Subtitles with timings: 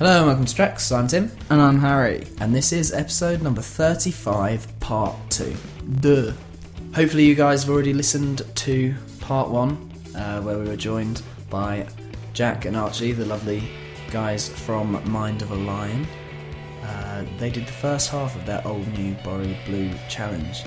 [0.00, 0.96] Hello and welcome to Trex.
[0.96, 2.26] I'm Tim, And I'm Harry.
[2.40, 5.54] and this is episode number 35, part 2.
[6.00, 6.32] Duh.
[6.94, 11.20] Hopefully, you guys have already listened to part 1, uh, where we were joined
[11.50, 11.86] by
[12.32, 13.62] Jack and Archie, the lovely
[14.10, 16.06] guys from Mindofalion.
[16.82, 20.64] Uh, they did the first half of their old new Borrowed Blue challenge.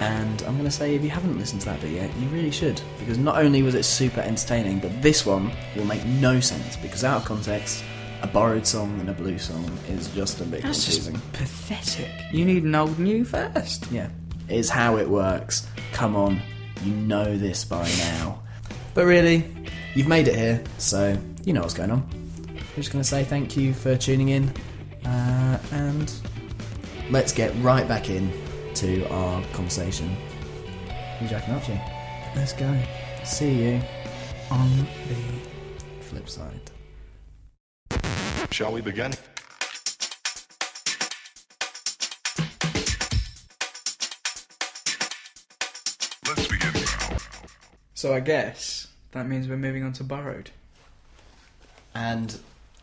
[0.00, 2.50] And I'm going to say, if you haven't listened to that bit yet, you really
[2.50, 2.78] should.
[2.98, 6.76] Because not only was it super entertaining, but this one will make no sense.
[6.76, 7.82] Because out of context,
[8.22, 11.14] a borrowed song and a blue song is just a bit That's confusing.
[11.14, 12.10] just pathetic.
[12.32, 13.90] You need an old new first.
[13.92, 14.08] Yeah,
[14.48, 15.66] is how it works.
[15.92, 16.40] Come on,
[16.82, 18.42] you know this by now.
[18.94, 19.44] But really,
[19.94, 22.08] you've made it here, so you know what's going on.
[22.52, 24.52] We're just going to say thank you for tuning in,
[25.04, 26.12] uh, and
[27.10, 28.32] let's get right back in
[28.74, 30.16] to our conversation.
[31.20, 31.80] You Jack and Archie.
[32.36, 32.80] Let's go.
[33.24, 33.80] See you
[34.50, 36.57] On the flip side.
[38.50, 39.12] Shall we begin?
[46.26, 47.16] Let's begin now.
[47.94, 50.50] So I guess that means we're moving on to borrowed.
[51.94, 52.36] And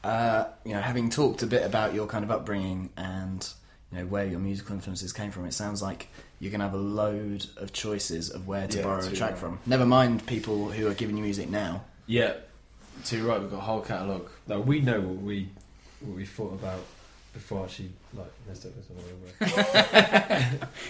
[0.04, 3.48] uh, you know, having talked a bit about your kind of upbringing and
[3.92, 6.08] you know where your musical influences came from, it sounds like
[6.40, 9.38] you're gonna have a load of choices of where to Yeah, borrow a too track
[9.38, 9.60] from.
[9.66, 11.84] Never mind people who are giving you music now.
[12.08, 12.34] Yeah,
[13.04, 13.40] so you're right.
[13.42, 14.30] We've got a whole catalogue.
[14.48, 15.50] Like we know what we
[16.02, 16.80] what we thought about
[17.34, 18.96] before actually like messed up with some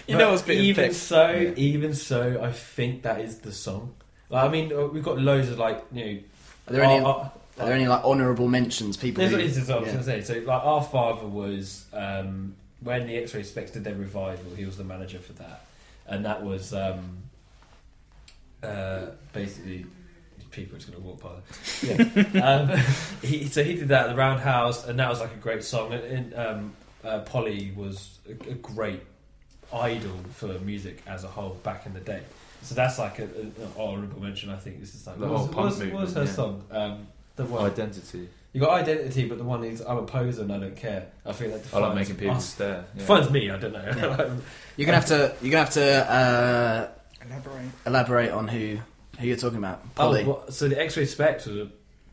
[0.07, 0.95] You know what's being even picked.
[0.95, 1.51] so, Yeah.
[1.55, 3.95] even so, I think that is the song.
[4.29, 6.19] Like, I mean, uh, we've got loads of like you know.
[6.67, 6.99] Are there any?
[7.03, 8.97] our- our- are there any like honourable mentions?
[8.97, 9.23] People.
[9.23, 10.21] This who, is what I was going to say.
[10.21, 14.53] So, like, our father was um, when the X-Ray Spex did their revival.
[14.55, 15.65] He was the manager for that,
[16.05, 17.23] and that was um,
[18.61, 19.85] uh, basically
[20.55, 21.35] people are just going to walk by.
[21.83, 22.41] Yeah.
[22.43, 22.79] um,
[23.21, 25.93] he, so he did that at the Roundhouse, and that was like a great song.
[25.93, 29.01] And, and um, uh, Poly was a, a great
[29.73, 32.21] idol for music as a whole back in the day.
[32.63, 34.49] So that's like a, a, an honourable mention.
[34.49, 36.23] I think this is like The what whole was, punk what was, what was her
[36.23, 36.31] yeah.
[36.31, 36.63] song?
[36.71, 38.29] Um, the one Identity.
[38.53, 41.07] you got identity, but the one is I'm a poser and I don't care.
[41.25, 42.45] I think that I defines like making people us.
[42.45, 42.85] stare.
[42.93, 42.99] Yeah.
[42.99, 43.49] Defines me.
[43.51, 43.83] I don't know.
[43.85, 44.29] Yeah.
[44.77, 45.35] You're gonna have to.
[45.41, 46.87] You're gonna have to uh,
[47.25, 47.71] Elaborate.
[47.85, 48.77] elaborate on who
[49.19, 49.81] who you're talking about.
[49.83, 50.23] oh, Poly.
[50.23, 51.69] well, so the X-ray Spex was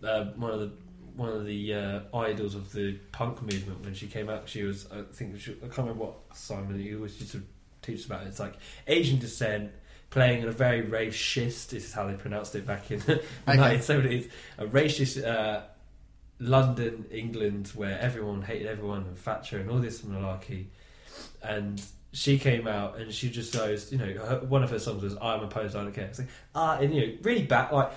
[0.09, 0.71] uh, one of the
[1.17, 4.49] one of the uh, idols of the punk movement when she came out.
[4.49, 7.43] She was, I think, she, I can't remember what Simon you always used to
[7.83, 8.23] teach us about.
[8.23, 8.29] It.
[8.29, 8.55] It's like
[8.87, 9.73] Asian descent.
[10.11, 13.15] Playing in a very racist, this is how they pronounced it back in the
[13.49, 13.79] Okay.
[13.79, 14.31] 1970s.
[14.59, 15.63] A racist uh,
[16.39, 20.67] London, England, where everyone hated everyone and Thatcher and all this malarkey.
[21.43, 25.03] And she came out and she just goes, you know, her, one of her songs
[25.03, 27.73] was "I'm opposed, I don't care." It's like, ah, and you know, really bad.
[27.73, 27.93] Like,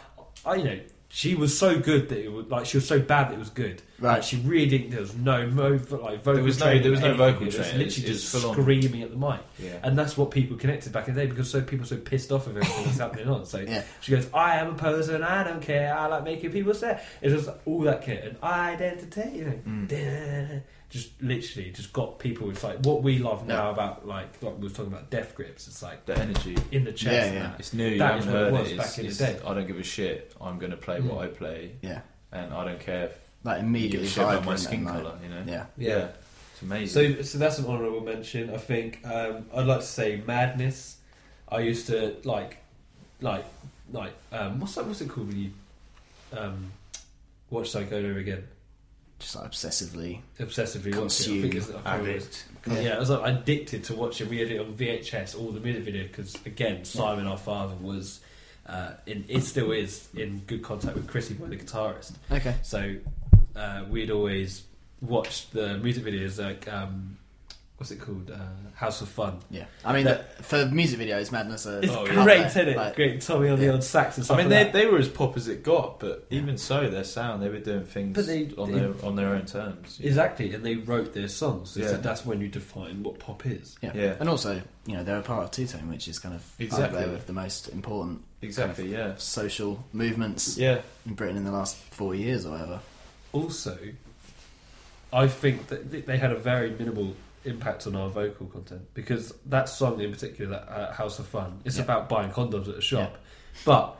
[0.46, 3.30] I, you know, she was so good that it was like she was so bad
[3.30, 3.82] that it was good.
[3.98, 4.16] Right.
[4.16, 4.90] Like, she really didn't.
[4.90, 5.80] There was no mo, like
[6.22, 6.34] vocal.
[6.34, 7.58] There was no- there was no vocal It was.
[7.58, 8.56] Literally It's- just it's full on.
[8.62, 9.40] screaming at the mic.
[9.58, 9.80] Yeah.
[9.84, 12.32] And that's what people connected back in the day because so people were so pissed
[12.32, 13.46] off of everything that's happening on.
[13.46, 13.84] So Yeah.
[14.02, 15.98] she goes, I am a poser and I don't care.
[15.98, 20.62] I like making people say it's just all that kit and identity, you know, Mm.
[20.90, 22.50] just literally just got people.
[22.50, 25.68] It's like what we love now about like like we were talking about death grips.
[25.68, 26.58] It's like The energy.
[26.72, 27.14] in the chest.
[27.14, 27.52] Yeah, and yeah.
[27.60, 27.98] It's new.
[27.98, 28.78] That is what it was it.
[28.78, 29.40] back It's, in the day.
[29.46, 30.34] I don't give a shit.
[30.42, 31.06] I'm going to play Mm.
[31.10, 32.02] what I play, Yeah.
[32.32, 33.06] and I don't care.
[33.06, 35.20] If Like immediately a shit about my skin and, like- color.
[35.24, 35.44] You know.
[35.46, 35.66] Yeah.
[35.78, 36.08] Yeah.
[36.54, 37.16] It's amazing.
[37.16, 38.50] So, so that's an honourable mention.
[38.54, 40.98] I think um, I'd like to say Madness.
[41.50, 42.58] I used to like,
[43.22, 43.46] like,
[43.92, 44.14] like.
[44.32, 44.86] Um, what's that?
[44.86, 45.52] What's it called when you
[46.36, 46.72] um,
[47.50, 48.48] watch something over again?
[49.20, 50.22] Just like obsessively.
[50.40, 51.38] Obsessively watch it.
[51.38, 52.10] I think it's, I can't remember.
[52.12, 52.46] Addict.
[52.68, 52.96] Yeah.
[52.96, 54.30] I was like addicted to watching.
[54.30, 58.22] We had it on VHS, all the music video, because again, Simon, our father, was
[58.66, 59.26] uh, in.
[59.28, 62.14] It still is in good contact with Chrissy Boy, the guitarist.
[62.32, 62.56] Okay.
[62.64, 62.96] So
[63.56, 64.64] uh, we'd always
[65.02, 67.18] watch the music videos like um,
[67.78, 68.32] what's it called?
[68.32, 68.38] Uh,
[68.74, 69.40] House of Fun.
[69.50, 69.66] Yeah.
[69.84, 72.24] I mean, That- the, for music videos, Madness are It's Oh, yeah.
[72.24, 72.46] great, there.
[72.48, 72.78] isn't it?
[72.78, 75.08] Like, great Tommy on the old sax and I mean, like they, they were as
[75.10, 78.50] pop as it got, but even so, their sound they were doing things But they-
[78.58, 80.00] on they- their on their own terms.
[80.02, 81.72] exactly, and they wrote their songs.
[81.72, 81.92] So Yeah.
[81.98, 83.76] that's when you define what pop is.
[83.82, 83.92] Yeah.
[83.94, 84.16] Yeah.
[84.20, 86.62] And also, you know, they're a part of Two Tone, which is kind of up
[86.62, 87.00] Exactly.
[87.00, 88.92] there with the most important Exactly.
[88.92, 89.14] Yeah.
[89.18, 90.80] social movements Yeah.
[91.06, 92.80] in Britain in the last four years or whatever.
[93.36, 93.78] Also,
[95.12, 99.68] I think that they had a very minimal impact on our vocal content because that
[99.70, 101.84] song in particular, that uh, House of Fun, it's Yeah.
[101.84, 103.18] about buying condoms at a shop.
[103.66, 103.98] But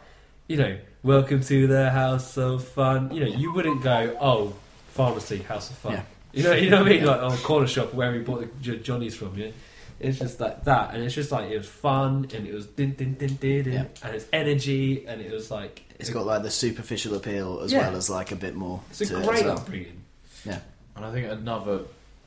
[0.48, 3.14] you know, welcome to the House of Fun.
[3.14, 4.54] You know, you wouldn't go, oh,
[4.90, 5.94] pharmacy, House of Fun.
[5.94, 6.04] Yeah.
[6.34, 7.04] You know, you know what I mean?
[7.04, 7.12] Yeah.
[7.12, 9.38] Like, oh, corner shop where we bought the Johnny's from.
[9.38, 9.54] You know?
[10.00, 12.94] It's just like that, and it's just like it was fun, and it was din
[12.96, 13.86] din din din, din Yeah.
[14.04, 17.88] and it's energy, and it was like It's got like the superficial appeal as Yeah.
[17.88, 19.58] well as like a bit more it's a to it great as well.
[19.58, 20.02] upbringing.
[20.46, 20.60] Yeah.
[20.98, 21.82] And I think another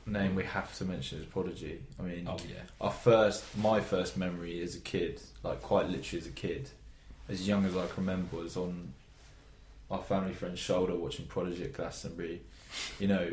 [0.07, 1.79] name we have to mention is Prodigy.
[1.99, 2.63] I mean, Oh yeah.
[2.81, 6.69] our first, my first memory as a kid, like quite literally as a kid,
[7.29, 8.93] as young as I can remember, was on
[9.91, 12.41] our family friend's shoulder watching Prodigy at Glastonbury.
[12.99, 13.31] You know,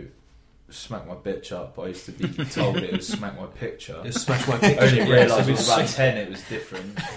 [0.68, 1.78] smack my bitch up.
[1.78, 4.00] I used to be told it was smack my picture.
[4.04, 4.84] Just smash my I picture.
[4.84, 6.16] only Yeah, realised so I was about ten.
[6.18, 6.98] It was different.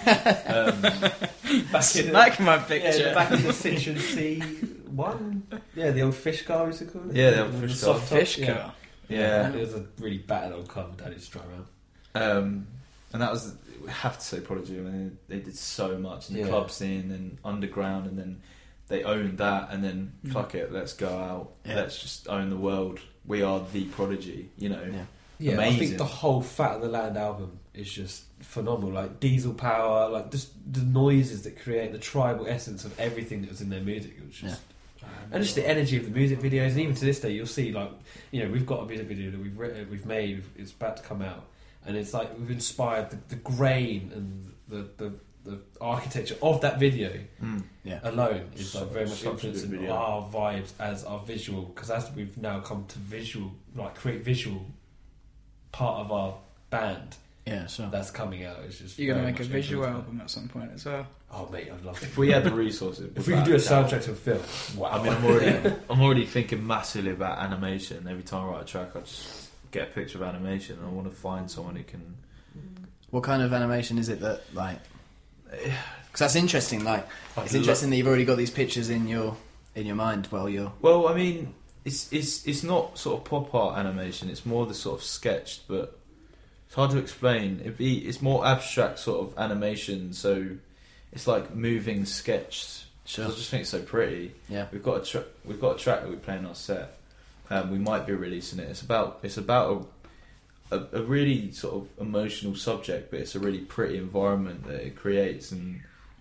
[0.46, 0.80] Um,
[1.72, 3.14] back in the, Smack my yeah, picture.
[3.14, 4.38] back in the Citroen C
[4.90, 5.42] one.
[5.74, 7.16] Yeah, the old fish car used to call it.
[7.16, 8.08] Yeah, the old With fish soft car.
[8.08, 8.54] top, Fish yeah.
[8.54, 8.72] car.
[9.08, 9.52] yeah.
[9.52, 10.86] It was a really battered old car.
[10.88, 11.66] my Dad used to drive around.
[12.14, 12.66] Um,
[13.12, 13.54] and that was
[13.84, 14.78] we have to say Prodigy.
[14.78, 16.48] I mean, they did so much in the Yeah.
[16.48, 18.40] club scene and underground, and then
[18.90, 19.68] they owned that.
[19.72, 20.32] And then Mm.
[20.32, 21.52] fuck it, let's go out.
[21.64, 21.76] Yeah.
[21.76, 23.00] Let's just own the world.
[23.24, 24.50] We are the Prodigy.
[24.58, 24.82] You know.
[24.92, 25.04] Yeah.
[25.38, 28.90] Yeah, I think the whole Fat of the Land album is just phenomenal.
[28.92, 33.50] Like diesel power, like just the noises that create the tribal essence of everything that
[33.50, 34.16] was in their music.
[34.18, 34.60] It was just,
[35.32, 36.72] and just the energy of the music videos.
[36.72, 37.90] And even to this day, you'll see like
[38.32, 40.44] you know we've got a music video that we've written, we've made.
[40.56, 41.46] It's about to come out,
[41.86, 45.14] and it's like we've inspired the, the grain and the, the
[45.44, 47.10] the architecture of that video
[47.42, 47.62] Mm.
[47.82, 48.00] Yeah.
[48.02, 49.92] alone is So- like very much such a good influencing video.
[49.94, 54.66] our vibes as our visual because as we've now come to visual like create visual
[55.72, 56.34] part of our
[56.68, 57.16] band
[57.46, 57.88] Yeah, sure.
[57.90, 60.84] that's coming out is just You're gonna make a visual album at some point as
[60.84, 61.06] well.
[61.32, 64.04] oh mate I'd love If we had the resources, if we could do a soundtrack
[64.04, 64.42] to a film
[64.76, 68.06] wow I mean, I'm already, I'm already thinking massively about animation.
[68.08, 70.90] Every time I write a track, I just get a picture of animation, and I
[70.90, 72.16] want to find someone who can.
[73.10, 74.78] What kind of animation is it that like?
[75.50, 76.84] Because that's interesting.
[76.84, 77.06] Like,
[77.36, 79.36] I'd it's lo- interesting that you've already got these pictures in your
[79.74, 80.72] in your mind while you're.
[80.80, 81.54] Well, I mean,
[81.84, 84.28] it's it's it's not sort of pop art animation.
[84.30, 85.98] It's more the sort of sketched, but
[86.66, 87.60] it's hard to explain.
[87.64, 90.12] It be it's more abstract sort of animation.
[90.12, 90.48] So
[91.12, 92.84] it's like moving sketched.
[93.04, 93.24] Sure.
[93.24, 94.32] I just think it's so pretty.
[94.48, 94.66] Yeah.
[94.72, 96.96] We've got a tra- we've got a track that we play in our set.
[97.48, 98.68] Um, we might be releasing it.
[98.68, 99.90] It's about it's about
[100.70, 104.84] a, a a really sort of emotional subject, but it's a really pretty environment that
[104.86, 105.52] it creates.
[105.52, 105.80] And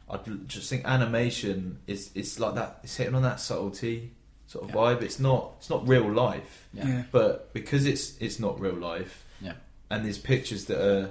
[0.10, 2.80] I just think animation is it's like that.
[2.84, 4.12] It's hitting on that subtlety
[4.48, 4.76] sort of Yeah.
[4.76, 5.02] vibe.
[5.04, 7.04] It's not it's not real life, Yeah.
[7.12, 9.24] but because it's it's not real life.
[9.42, 9.54] Yeah.
[9.92, 11.10] And there's pictures that are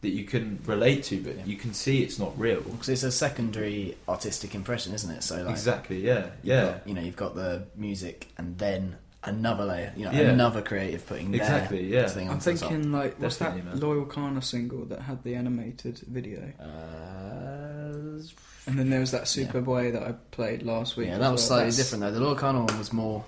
[0.00, 1.44] that you can relate to, but Yeah.
[1.44, 2.60] you can see it's not real.
[2.60, 5.24] Because it's a secondary artistic impression, isn't it?
[5.24, 6.06] So like, exactly.
[6.06, 6.30] Yeah.
[6.44, 6.64] Yeah.
[6.66, 8.96] got- you know, you've got the music and then
[9.28, 9.92] another layer.
[9.96, 10.30] You know, Yeah.
[10.30, 11.84] another creative putting their Exactly.
[11.86, 12.06] Yeah.
[12.08, 12.70] thing I'm onto the top.
[12.70, 13.78] thinking like what's that man.
[13.80, 18.20] Loyle Carner single that had the animated video, Uh,
[18.66, 21.08] and then there was that Superboy that I played last week.
[21.08, 21.48] yeah, that was well.
[21.48, 22.12] slightly That's- different though.
[22.12, 23.24] The Loyal Connell one was more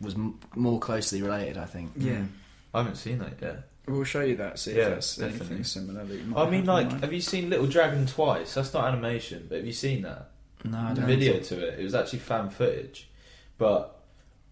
[0.00, 1.90] was m- more closely related, I think.
[1.96, 2.28] Yeah, Mm.
[2.72, 3.64] I haven't seen that yet.
[3.88, 4.58] we'll show you that.
[4.58, 5.46] See Yeah, if that's definitely.
[5.46, 6.04] anything similar.
[6.04, 8.54] That you might I mean, in like, have you seen Little Dragon twice?
[8.54, 10.30] That's not animation, but have you seen that?
[10.64, 11.06] No, I The don't.
[11.08, 11.80] video to it.
[11.80, 13.08] It was actually fan footage,
[13.56, 13.97] but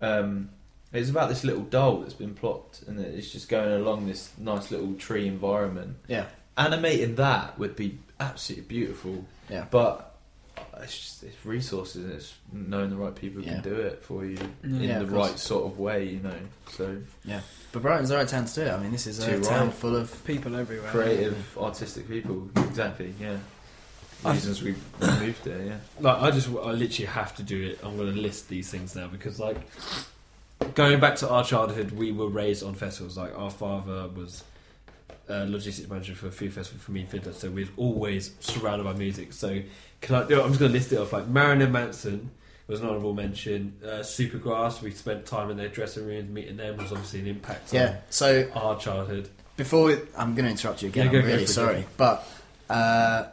[0.00, 0.50] um,
[0.93, 4.70] it's about this little doll that's been plopped, and it's just going along this nice
[4.70, 5.96] little tree environment.
[6.08, 6.26] Yeah,
[6.56, 9.66] Animating that would be absolutely beautiful, yeah.
[9.70, 10.14] but
[10.81, 12.04] it's just it's resources.
[12.04, 13.60] and It's knowing the right people who Yeah.
[13.60, 16.34] can do it for you in Yeah, the right sort of way, you know.
[16.70, 17.40] So yeah,
[17.72, 18.70] But Brighton's the right town to do it.
[18.70, 19.75] I mean, this is a Too town right.
[19.76, 20.90] full of people everywhere.
[20.90, 22.49] creative, artistic people.
[22.56, 23.12] Exactly.
[23.20, 23.37] Yeah.
[24.24, 25.62] Reasons we moved there.
[25.62, 25.76] Yeah.
[26.00, 28.96] like I just I literally have to do it I'm going to list these things
[28.96, 29.56] now because like
[30.75, 34.42] going back to our childhood we were raised on festivals like our father was
[35.28, 38.85] uh, logistics manager for a food festival for me in Finland so we're always surrounded
[38.85, 39.61] by music so
[40.00, 42.30] can I I'm just going to list it off like Marilyn Manson
[42.68, 46.76] was an honourable mention uh, Supergrass we spent time in their dressing rooms meeting them
[46.78, 47.99] was obviously an impact yeah.
[48.11, 51.06] So our childhood before we, I'm going to interrupt you again.
[51.06, 52.28] Yeah, go- I'm really sorry, but
[52.68, 53.25] uh,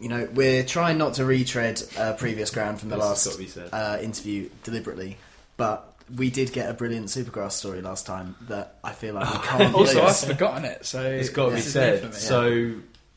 [0.00, 3.32] you know we're trying not to retread uh, previous ground from the That's last got
[3.32, 3.68] to be said.
[3.72, 5.16] uh, interview deliberately,
[5.56, 9.38] but we did get a brilliant Supergrass story last time that I feel like we
[9.46, 10.24] can't Also, I've lose.
[10.24, 12.04] forgotten it, so It's got to be this is new for said.
[12.10, 12.16] me.
[12.16, 12.74] So,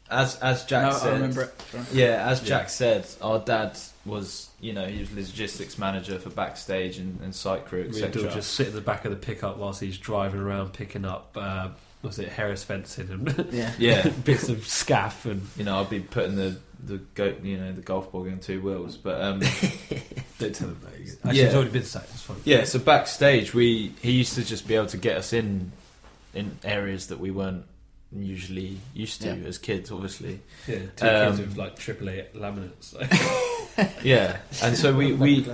[0.09, 1.53] as as Jack no, said, I remember it.
[1.93, 2.47] Yeah, as Yeah.
[2.47, 7.33] Jack said, our dad was, you know, he was logistics manager for backstage and, and
[7.33, 8.31] site crew, We'd all etc.
[8.33, 11.69] just sit at the back of the pickup whilst he's driving around picking up uh,
[12.01, 15.99] was it Harris fencing and Yeah, Yeah, bits of scaff and you know, I'd be
[16.01, 19.39] putting the the go, you know, the golf ball on two wheels, but um,
[20.39, 20.93] don't tell him that.
[21.25, 21.45] Actually, Yeah.
[21.45, 22.09] it's already been sacked.
[22.11, 22.37] It's fine.
[22.43, 22.63] yeah.
[22.63, 25.71] So backstage, we he used to just be able to get us in
[26.33, 27.65] in areas that we weren't
[28.13, 29.47] usually used to Yeah.
[29.47, 30.39] as kids, obviously.
[30.67, 32.93] Yeah, two Um, kids with like AAA laminates.
[34.03, 35.45] Yeah, and so we we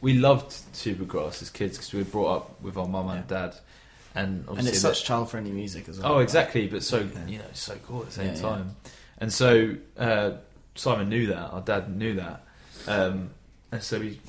[0.00, 3.54] we loved Supergrass as kids because we were brought up with our mum and dad,
[4.14, 6.14] and and it's such child-friendly music as well.
[6.14, 6.66] Oh, exactly.
[6.66, 7.26] But so Yeah.
[7.28, 8.40] you know, so cool at the same Yeah, yeah.
[8.40, 8.76] time.
[9.18, 10.30] And so uh,
[10.74, 11.50] Simon knew that.
[11.50, 12.44] Our dad knew that.
[12.86, 13.30] Um,
[13.70, 14.20] and so we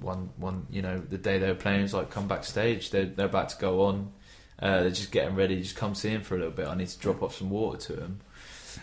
[0.00, 2.90] one one you know the day they were playing it was like come backstage.
[2.90, 4.12] They're they're about to go on.
[4.60, 5.60] Uh, they're just getting ready.
[5.60, 6.66] Just come see him for a little bit.
[6.66, 8.20] I need to drop off some water to him.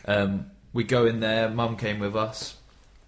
[0.05, 1.49] Um, we go in there.
[1.49, 2.55] Mum came with us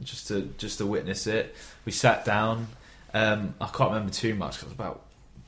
[0.04, 1.56] just to just to witness it.
[1.86, 2.68] We sat down.
[3.14, 4.56] Um, I can't remember too much.
[4.56, 5.06] 'cause it was about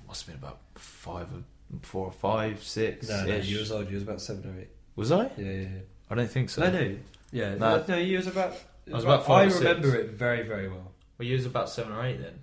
[0.07, 1.43] must have been about five, or
[1.81, 3.09] four or five, six.
[3.09, 3.89] No, no, you was old.
[3.89, 4.69] You was about seven or eight.
[4.95, 5.23] Was I?
[5.37, 5.67] Yeah, yeah,
[6.09, 6.63] I don't think so.
[6.63, 6.69] yeah.
[6.69, 6.95] No, no,
[7.31, 7.83] yeah, No.
[7.87, 8.53] no, you was about.
[8.89, 10.03] I was about five I or remember six.
[10.05, 10.91] it very, very well.
[11.17, 12.33] Well, you was about seven or eight then.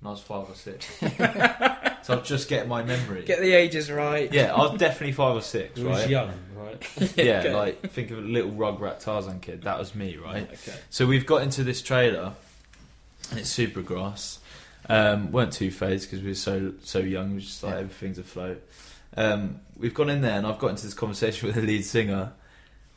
[0.00, 0.86] And I was five or six.
[2.02, 3.22] so I'm just get my memory.
[3.24, 4.32] Get the ages right.
[4.32, 6.08] yeah, I was definitely five or six, You was right?
[6.10, 6.90] young, right?
[7.16, 7.54] Yeah, Okay.
[7.54, 9.62] like think of a little Rugrat Tarzan kid.
[9.62, 10.44] That was me, right?
[10.50, 10.78] Okay.
[10.90, 12.32] So we've got into this trailer,
[13.30, 14.38] and it's Supergrass.
[14.88, 17.28] Um, weren't too phased because we were so so young.
[17.28, 17.80] We were just like Yeah.
[17.80, 18.62] everything's afloat.
[19.16, 22.32] Um, we've gone in there, and I've got into this conversation with the lead singer.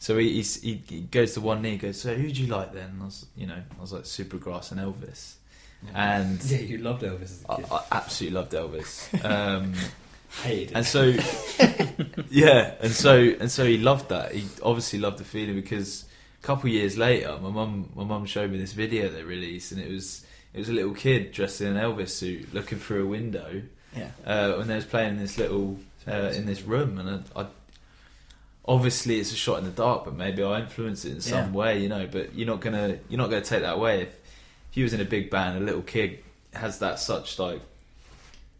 [0.06, 2.74] So he, he he goes to one knee, and goes, "So who do you like
[2.74, 5.34] then?" And I was, you know, I was like Supergrass and Elvis,
[5.96, 7.66] and Yeah, you loved Elvis as a I, kid.
[7.72, 9.26] I absolutely loved Elvis.
[9.26, 9.74] Um,
[10.44, 11.02] Hated and so
[12.30, 16.04] yeah and so and so he loved that he obviously loved the feeling because
[16.44, 19.72] a couple of years later my mum my mum showed me this video they released
[19.72, 23.04] and it was it was a little kid dressed in an Elvis suit looking through
[23.06, 23.62] a window
[23.96, 24.10] Yeah.
[24.26, 27.46] uh, when they was playing in this little uh, in this room and I, I
[28.68, 31.60] obviously it's a shot in the dark but maybe I'll influence it in some Yeah.
[31.60, 34.10] way you know but you're not gonna you're not gonna take that away if
[34.72, 36.20] if you was in a big band a little kid
[36.54, 37.62] has that such like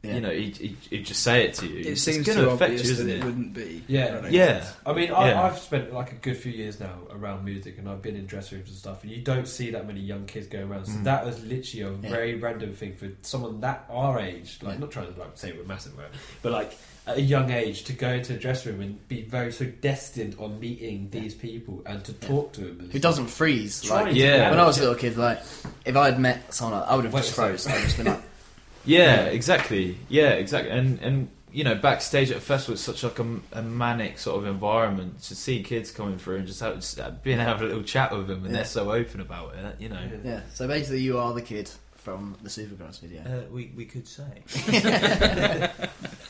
[0.04, 0.14] Yeah.
[0.16, 2.50] you know he'd, he'd, he'd just say it to you It It's seems gonna too
[2.52, 3.84] affect obvious you isn't it it wouldn't be.
[3.88, 4.22] Yeah.
[4.24, 4.76] I yeah think.
[4.86, 5.42] I mean, I, Yeah.
[5.44, 8.60] I've spent like a good few years now around music, and I've been in dressing
[8.60, 10.86] rooms and stuff, and you don't see that many young kids going around.
[10.86, 11.04] So Mm.
[11.06, 12.10] that was literally a Yeah.
[12.16, 15.64] very random thing for someone that our age, like not trying to like say we're
[15.64, 16.10] massive, right?
[16.44, 19.52] but like at a young age to go into a dressing room and be very
[19.52, 22.90] so destined on meeting these people and to talk to them.
[22.92, 23.82] Who doesn't freeze?
[23.82, 24.50] Trying Like, to Yeah.
[24.50, 25.40] when I was a little kid, like
[25.86, 27.50] if I had met someone, I would have Wait just a second.
[27.60, 27.68] froze.
[27.68, 28.22] I'd just been like,
[28.86, 29.98] Yeah, exactly.
[30.10, 30.72] Yeah, exactly.
[30.72, 34.38] And and you know, backstage at a festival, it's such like a, a manic sort
[34.38, 37.62] of environment to see kids coming through and just, have, just being able to have
[37.62, 38.58] a little chat with them, and Yeah.
[38.58, 39.76] they're so open about it.
[39.80, 40.18] You know, Yeah.
[40.32, 40.40] yeah.
[40.54, 43.22] So basically, you are the kid from the Supergrass video.
[43.22, 44.44] uh, we we could say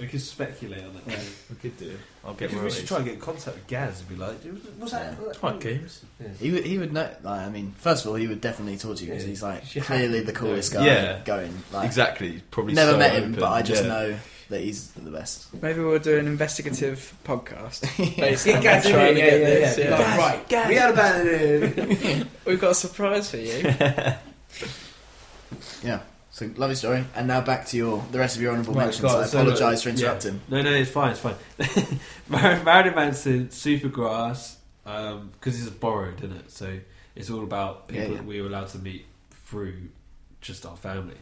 [0.00, 1.02] We could speculate on it.
[1.06, 1.18] Yeah.
[1.50, 1.96] we could do.
[2.24, 2.78] I'll get Because we royalties.
[2.78, 4.36] should try and get in contact with Gaz and be like,
[4.78, 5.32] "What's that?" Yeah.
[5.42, 6.04] Right, games.
[6.20, 6.28] Yeah.
[6.40, 7.08] He would, he would know.
[7.22, 9.28] Like, I mean, first of all, he would definitely talk to you because Yeah.
[9.30, 11.20] he's like You clearly the coolest guy Yeah.
[11.24, 11.52] going.
[11.72, 12.42] Like, Exactly.
[12.50, 13.34] Probably never so met him, open.
[13.40, 13.88] but I just Yeah.
[13.88, 14.18] know
[14.50, 15.52] that he's the best.
[15.62, 17.80] Maybe we'll do an investigative podcast
[18.16, 19.78] based on Gaz trying to get yeah, yeah, this.
[19.78, 19.84] yeah.
[19.84, 19.96] yeah.
[19.98, 20.68] Like, right, Gaz.
[20.68, 22.28] we had a band.
[22.46, 23.74] We've got a surprise for you.
[25.82, 26.00] Yeah.
[26.32, 27.04] So lovely story.
[27.14, 29.02] And now back to your the rest of your honourable Right, mentions.
[29.02, 30.40] God, I so apologise for look, interrupting.
[30.48, 31.34] No, no, it's fine, it's fine.
[32.28, 36.50] Mar- Marilyn Manson, Supergrass, because it's borrowed, isn't it?
[36.50, 36.78] So
[37.14, 38.16] it's all about people yeah.
[38.16, 39.04] that we were allowed to meet
[39.44, 39.74] through
[40.40, 41.16] just our family.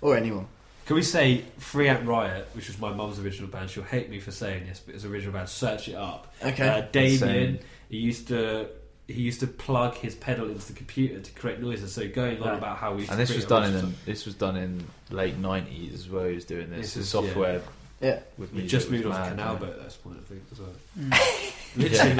[0.00, 0.46] Or anyone.
[0.86, 3.68] Can we say Free Ant Riot, which was my mum's original band?
[3.68, 5.50] She'll hate me for saying this, but it's original band.
[5.50, 6.32] Search it up.
[6.42, 6.66] Okay.
[6.66, 7.58] Uh, Damien,
[7.90, 8.68] he used to
[9.08, 11.92] he used to plug his pedal into the computer to create noises.
[11.92, 12.58] So going on Right.
[12.58, 15.94] about how we And this was done in the, this was done in late nineties
[15.94, 16.24] as well.
[16.26, 17.62] He was doing this, This the is- software
[18.00, 18.20] yeah.
[18.36, 19.58] with We music just moved on to mad, Canal yeah.
[19.60, 20.72] Boat at this point, I think, as well.
[20.98, 21.52] Mm.
[21.76, 22.14] Literally,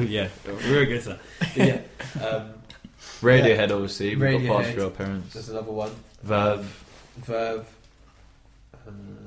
[0.00, 1.20] like, yeah, we were good to that.
[1.38, 2.50] But yeah, um,
[3.22, 4.16] Radiohead, obviously.
[4.16, 4.74] We've got past Radiohead.
[4.74, 5.32] through our parents.
[5.34, 5.92] there's another one.
[6.22, 6.84] Verve.
[7.18, 7.66] Verve.
[8.86, 9.19] Um,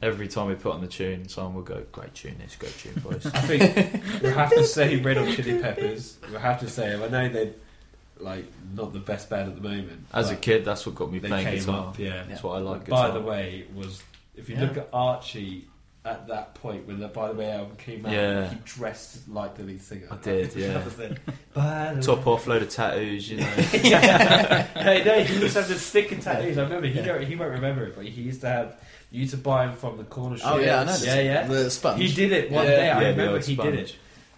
[0.00, 2.94] Every time we put on the tune, someone will go, "Great tune, this great tune,
[3.02, 6.18] boys." I think we have to say Red Hot Chili Peppers.
[6.30, 7.02] We have to say them.
[7.02, 7.50] I know they're
[8.20, 10.06] like not the best band at the moment.
[10.12, 11.88] As a kid, that's what got me they playing came guitar.
[11.88, 11.98] up.
[11.98, 12.22] Yeah.
[12.28, 12.88] That's what I like.
[12.88, 14.02] By the way, was
[14.36, 14.62] if you Yeah.
[14.62, 15.66] look at Archie
[16.08, 18.48] at that point when the By the Way album came out, Yeah.
[18.48, 20.08] he dressed like the lead singer.
[20.10, 20.74] I did, yeah.
[20.74, 21.18] That was it.
[21.54, 22.32] By the top way.
[22.32, 23.44] off, load of tattoos, you know.
[23.46, 26.58] hey, no, he used to have the sticker tattoos.
[26.58, 26.86] I remember.
[26.86, 27.04] He Yeah.
[27.06, 28.80] don't, he won't remember it, but he used to have.
[29.10, 30.54] You used to buy them from the corner shop.
[30.54, 30.96] Oh yeah, I know.
[31.00, 31.46] Yeah, yeah.
[31.46, 32.00] The sponge.
[32.02, 32.70] He did it one Yeah.
[32.70, 32.90] day.
[32.90, 33.96] I Yeah, the remember old he did it.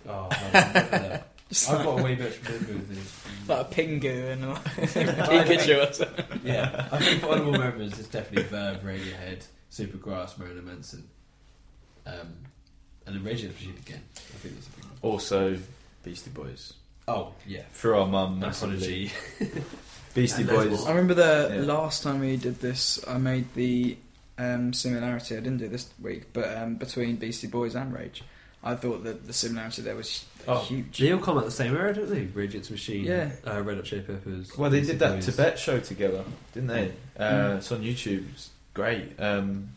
[0.08, 3.48] Oh, man, I've got a way much memory of this.
[3.48, 6.24] like a Pingu and a I Pikachu or something.
[6.44, 11.08] Yeah, I think for honourable memories, it's definitely Verve, Radiohead, Supergrass, Marilyn Manson,
[12.12, 12.28] um,
[13.06, 14.02] and then Rage Against the Machine again.
[14.16, 14.92] I think that's a big one.
[15.02, 15.58] Also,
[16.04, 16.72] Beastie Boys.
[17.08, 18.76] Oh yeah, For our mum, massively.
[18.76, 19.12] apology.
[20.14, 20.86] Beastie And Boys.
[20.86, 21.60] I remember the Yeah.
[21.72, 23.96] last time we did this, I made the
[24.38, 25.36] um, similarity.
[25.36, 28.22] I didn't do it this week, but um, between Beastie Boys and Rage,
[28.62, 30.98] I thought that the similarity there was Oh, huge.
[30.98, 32.22] They all come at the same era, don't they?
[32.24, 33.30] Rage Against the Machine, Yeah.
[33.46, 34.56] uh, Red Hot Chili Peppers.
[34.56, 35.26] Well, they Beastie did that Boys.
[35.26, 36.24] Tibet show together,
[36.54, 36.92] didn't they?
[37.18, 37.56] Uh, Mm.
[37.58, 38.24] It's on YouTube.
[38.32, 39.12] It's great.
[39.20, 39.70] Um,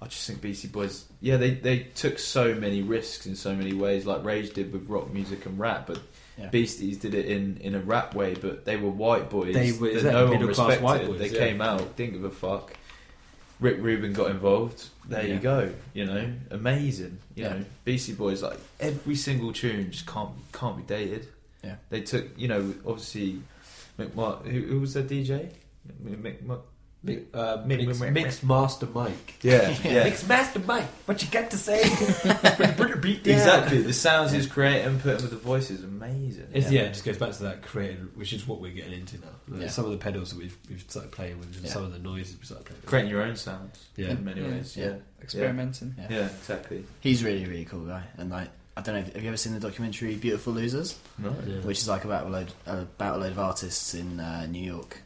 [0.00, 1.06] I just think Beastie Boys.
[1.20, 4.88] Yeah, they they took so many risks in so many ways, like Rage did with
[4.88, 5.86] rock music and rap.
[5.88, 6.00] But
[6.38, 6.50] Yeah.
[6.50, 9.54] Beasties did it in, in a rap way, but they were white boys.
[9.54, 10.82] They were- that no one respected.
[10.82, 11.38] white boys, they yeah.
[11.40, 12.74] came out, didn't give a fuck.
[13.58, 14.84] Rick Rubin got involved.
[15.08, 15.34] There Yeah.
[15.34, 15.74] you go.
[15.94, 17.18] You know, amazing.
[17.34, 17.48] You Yeah.
[17.54, 21.26] know, Beastie Boys like every single tune just can't can't be dated.
[21.64, 21.74] Yeah.
[21.90, 23.40] They took you know obviously,
[23.98, 25.50] McMar- who, who was their DJ?
[26.04, 26.60] Mc, Mc,
[27.02, 29.34] Mi- uh, Mi- mix, mi- mixed Master Mike.
[29.42, 30.04] yeah, yeah.
[30.04, 30.86] Mixed Master Mike.
[31.06, 31.82] What you got to say?
[33.00, 33.34] Beat down.
[33.34, 33.82] Exactly.
[33.82, 36.48] The sounds he's was creating, putting with the voice is amazing.
[36.52, 36.82] It's, Yeah.
[36.82, 36.86] yeah.
[36.88, 39.28] it just goes back to that creating, which is what we're getting into now.
[39.48, 39.68] Like, Yeah.
[39.68, 41.70] Some of the pedals that we've, we've started playing with, and Yeah.
[41.70, 42.90] some of the noises we started playing with.
[42.90, 43.86] Creating your own sounds.
[43.96, 44.08] Yeah.
[44.10, 44.48] In many Yeah.
[44.48, 44.76] ways.
[44.76, 44.86] Yeah.
[44.86, 44.94] Yeah.
[45.22, 45.94] Experimenting.
[45.98, 46.06] Yeah.
[46.10, 46.24] Yeah.
[46.26, 46.84] Exactly.
[47.00, 49.02] He's really really cool guy, and like I don't know.
[49.02, 50.96] Have you ever seen the documentary Beautiful Losers?
[51.18, 51.34] No.
[51.46, 51.56] Yeah.
[51.60, 54.98] which is like about a load about a load of artists in uh, New York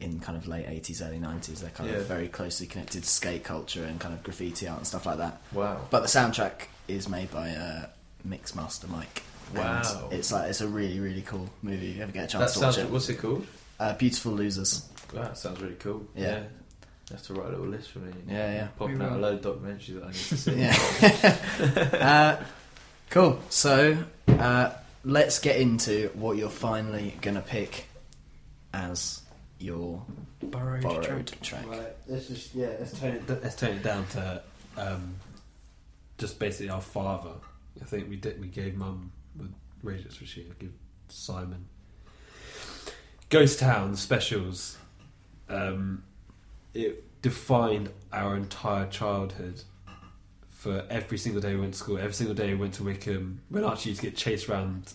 [0.00, 1.60] in kind of late eighties, early nineties.
[1.60, 1.96] They're kind Yeah.
[1.96, 5.18] of very closely connected to skate culture and kind of graffiti art and stuff like
[5.18, 5.40] that.
[5.52, 5.80] Wow.
[5.90, 7.86] But the soundtrack is made by uh,
[8.28, 9.22] Mixmaster Mike.
[9.54, 10.08] And Wow.
[10.10, 11.90] it's like it's a really really cool movie.
[11.90, 13.46] If you ever get a That chance to watch it, What's it called?
[13.80, 14.88] uh, Beautiful Losers.
[15.14, 16.04] Wow, that sounds really cool.
[16.16, 16.40] Yeah.
[16.40, 16.46] you
[17.12, 18.12] have to write a little list for me.
[18.28, 18.66] Yeah, yeah.
[18.76, 19.20] Popping out a will.
[19.20, 20.54] load of documentaries that I need to see.
[22.00, 22.38] Yeah.
[22.40, 22.44] uh,
[23.10, 23.38] cool.
[23.50, 23.96] So
[24.28, 24.70] uh,
[25.04, 27.86] let's get into what you're finally gonna pick
[28.74, 29.22] as
[29.58, 30.02] your
[30.42, 31.40] Borrowed, borrowed track.
[31.40, 31.66] track.
[31.66, 33.28] Right, let's just yeah, let's turn it.
[33.28, 34.42] Let's tone it down to
[34.76, 35.14] um,
[36.18, 37.32] just basically our father.
[37.80, 38.40] I think we did.
[38.40, 40.54] We gave mum with Radius Machine.
[40.58, 40.72] Give
[41.08, 41.66] Simon
[43.28, 44.78] Ghost Town specials.
[45.48, 46.02] Um,
[46.74, 49.62] it defined our entire childhood.
[50.48, 53.40] For every single day we went to school, every single day we went to Wycombe.
[53.50, 54.94] When Archie used to get chased around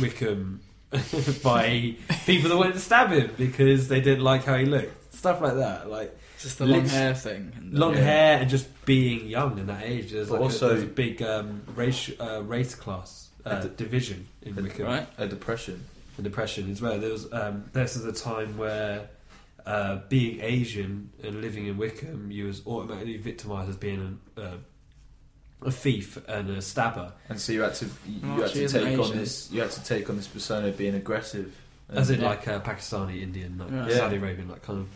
[0.00, 0.60] Wycombe
[1.42, 1.94] by
[2.26, 5.14] people that wanted to stab him because they didn't like how he looked.
[5.14, 5.90] Stuff like that.
[5.90, 7.52] Like Just the long Lit- hair thing.
[7.56, 8.02] And the- long Yeah.
[8.04, 10.12] hair and just being young in that age.
[10.12, 13.70] There's But like also- a, there's a big um, race uh, race class uh, d-
[13.76, 15.06] division in Wycombe Right?
[15.18, 15.84] A depression.
[16.16, 16.98] and depression as well.
[16.98, 19.08] There was um, this is a time where
[19.66, 24.56] uh, being Asian and living in Wycombe, you was automatically victimised as being a, uh,
[25.62, 27.12] a thief and a stabber.
[27.28, 29.70] And so you had to you, Well, you had to take on this you had
[29.72, 31.56] to take on this persona of being aggressive.
[31.88, 32.26] And As in, yeah.
[32.28, 33.96] like uh, Pakistani, Indian, like Yeah.
[33.96, 34.88] Saudi Arabian, like kind of.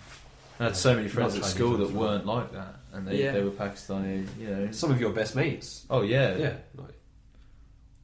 [0.59, 3.33] I had so many friends at school that ones, weren't like that, and they, Yeah.
[3.33, 4.27] they were Pakistani.
[4.38, 4.70] You know.
[4.73, 5.87] Some of your best mates.
[5.88, 6.37] Oh yeah.
[6.37, 6.94] Yeah, like,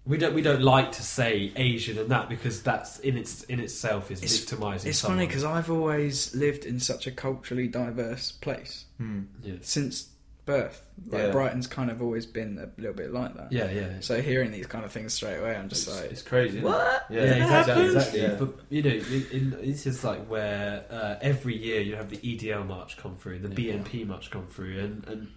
[0.07, 3.59] we don't we don't like to say Asian and that because that's in its in
[3.61, 4.89] itself is It's- victimizing.
[4.91, 5.19] It's someone.
[5.19, 9.23] funny because I've always lived in such a culturally diverse place Hmm.
[9.43, 9.55] yeah.
[9.63, 10.09] since
[10.47, 10.83] birth.
[11.09, 11.31] Like Yeah.
[11.33, 13.53] Brighton's kind of always been a little bit like that.
[13.53, 14.01] yeah, yeah.
[14.01, 16.59] So hearing these kind of things straight away, I'm just It's, like, it's crazy.
[16.59, 16.73] isn't it?
[16.73, 17.07] What?
[17.11, 17.85] Yeah, Yeah, exactly.
[17.85, 18.21] exactly.
[18.21, 18.21] exactly.
[18.23, 18.35] Yeah.
[18.39, 22.17] But you know, in, in, this is like where uh, every year you have the
[22.19, 23.75] EDL march come through, the Yeah.
[23.75, 25.29] BNP march come through, and and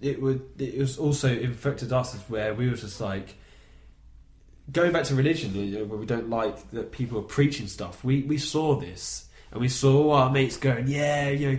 [0.00, 3.34] it would it was also infected us as where we were just like
[4.70, 8.04] going back to religion, you know, where we don't like that people are preaching stuff.
[8.04, 11.58] We we saw this, and we saw our mates going, yeah, you know.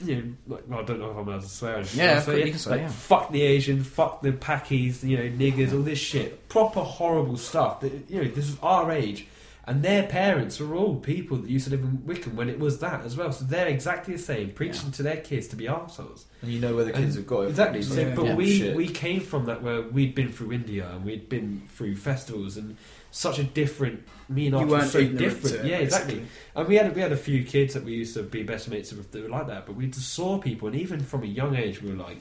[0.00, 0.22] You know,
[0.56, 1.82] like, well, I don't know if I'm allowed to swear.
[1.94, 2.92] Yeah, so, you can swear, like, yeah.
[2.92, 6.48] Fuck the Asians, fuck the Pakis, you know, niggers, all this shit.
[6.48, 7.80] Proper horrible stuff.
[7.80, 9.26] That, you know, this is our age.
[9.66, 12.78] And their parents were all people that used to live in Wycombe when it was
[12.78, 13.30] that as well.
[13.32, 16.24] So they're exactly the same, preaching to their kids to be arseholes.
[16.40, 17.48] And you know where the kids And- have got it.
[17.50, 17.82] Exactly.
[17.82, 18.14] So, Yeah.
[18.14, 18.34] but Yeah.
[18.34, 18.76] we Shit.
[18.76, 22.78] we came from that where we'd been through India and we'd been through festivals and
[23.10, 24.06] such a different.
[24.28, 25.64] Me and Archie were so different.
[25.64, 26.22] yeah, exactly.
[26.54, 28.92] And we had we had a few kids that we used to be best mates
[28.92, 31.56] with that were like that, but we just saw people, and even from a young
[31.56, 32.18] age, we were like,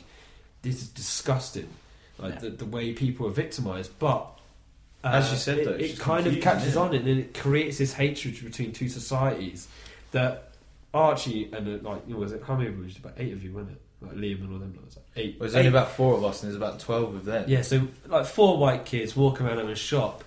[0.62, 1.70] "This is disgusting."
[2.20, 2.40] Like Yeah.
[2.40, 4.26] the, the way people are victimized, but
[5.04, 6.82] uh, As you said, it, though, it kind of catches yeah.
[6.82, 9.68] on, and then it creates this hatred between two societies.
[10.12, 10.52] That
[10.94, 12.84] Archie and uh, like, you know, was it how many of you?
[12.86, 13.82] Was about eight of you, wasn't it?
[14.02, 14.80] Like Liam and all them.
[14.82, 15.36] Like, eight.
[15.40, 17.46] Well, there's only about four of us, and there's about twelve of them.
[17.48, 20.24] yeah, so like four white kids walking around in a shop,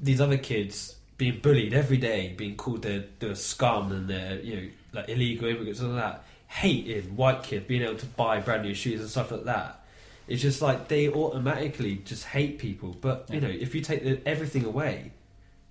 [0.00, 4.56] these other kids being bullied every day, being called they're, they're scum and they're you
[4.56, 6.24] know like illegal immigrants and all that.
[6.48, 9.84] Hating white kids being able to buy brand new shoes and stuff like that.
[10.28, 12.96] It's just like they automatically just hate people.
[13.00, 15.12] But you know, if you take the, everything away,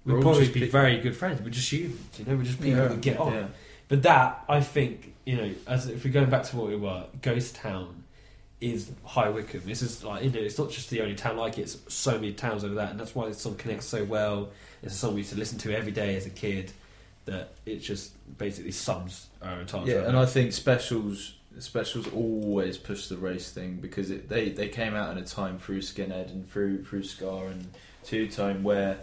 [0.05, 1.41] We're we'd probably be very good friends.
[1.41, 2.35] We're just humans, you know.
[2.37, 2.87] We're just people Yeah.
[2.89, 3.33] that get on.
[3.33, 3.47] Yeah.
[3.87, 7.05] But that, I think, you know, as if we're going back to what we were,
[7.21, 8.03] Ghost Town
[8.61, 9.63] is High Wycombe.
[9.65, 12.13] This is like, you know, it's not just the only town like it, it's so
[12.13, 14.49] many towns over that, and that's why this song connects so well.
[14.81, 16.71] It's a song we used to listen to every day as a kid,
[17.25, 23.07] that it just basically sums our entire Yeah, and I think specials specials always push
[23.07, 26.49] the race thing because it, they they came out in a time through Skinhead and
[26.49, 27.67] through through Ska and
[28.03, 28.99] Two Tone where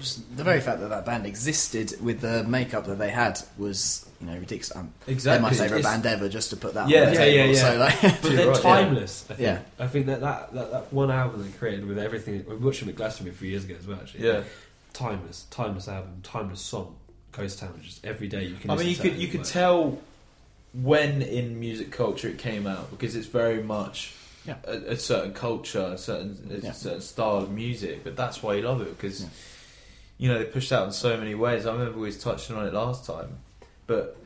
[0.00, 4.08] Just the very fact that that band existed with the makeup that they had was,
[4.20, 4.74] you know, ridiculous.
[4.74, 6.88] Um, exactly They're my favourite it's- band ever, just to put that.
[6.88, 7.36] Yeah, on the yeah, table.
[7.36, 7.72] yeah, yeah.
[7.72, 8.62] So like, but Too they're right, yeah.
[8.62, 9.24] timeless.
[9.30, 9.40] I think.
[9.40, 9.58] Yeah.
[9.78, 12.44] I think that, that that that one album they created with everything.
[12.48, 13.98] We watched them at Glastonbury a few years ago as well.
[14.00, 14.42] Actually, Yeah,
[14.92, 16.96] timeless, timeless album, timeless song.
[17.32, 18.70] Ghost Town, just every day you can.
[18.70, 19.48] I mean, you listen to could it you could work.
[19.48, 19.98] tell
[20.74, 24.14] when in music culture it came out because it's very much
[24.46, 24.56] Yeah.
[24.64, 26.72] a, a certain culture, a certain a Yeah.
[26.72, 28.04] certain style of music.
[28.04, 29.28] But that's why you love it because Yeah.
[30.18, 31.66] You know they pushed out in so many ways.
[31.66, 33.38] I remember we was touching on it last time,
[33.86, 34.18] but.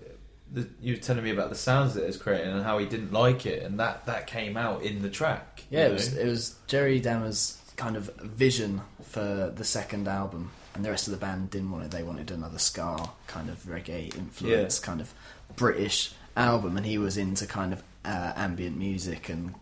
[0.49, 2.87] The, you were telling me about the sounds that it was creating and how he
[2.87, 5.65] didn't like it, and that, that came out in the track.
[5.71, 5.95] Yeah, it know?
[5.95, 11.09] was, it was Jerry Dammers' kind of vision for the second album, and the rest
[11.09, 11.91] of the band didn't want it.
[11.91, 15.13] They wanted another ska kind of reggae influence, kind of
[15.57, 19.53] British album, and he was into kind of uh, ambient music and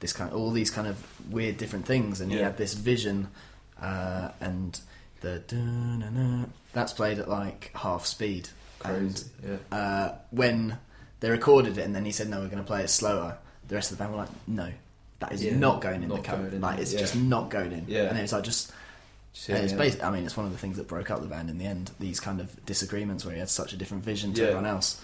[0.00, 0.98] this kind, all these kind of
[1.30, 2.20] weird different things.
[2.20, 3.28] And he had this vision,
[3.80, 4.80] uh, and
[5.22, 8.48] the that's played at like half speed.
[8.84, 9.22] And.
[9.46, 9.56] Yeah.
[9.76, 10.76] uh, when
[11.20, 13.76] they recorded it and then he said no we're going to play it slower the
[13.76, 14.72] rest of the band were like no
[15.20, 16.98] that is Yeah, not going in not the cover like it's yeah.
[16.98, 18.06] just not going in Yeah.
[18.08, 18.72] and it was like just
[19.46, 21.48] Yeah, it's basically, I mean it's one of the things that broke up the band
[21.48, 24.42] in the end these kind of disagreements where he had such a different vision to
[24.42, 25.00] everyone else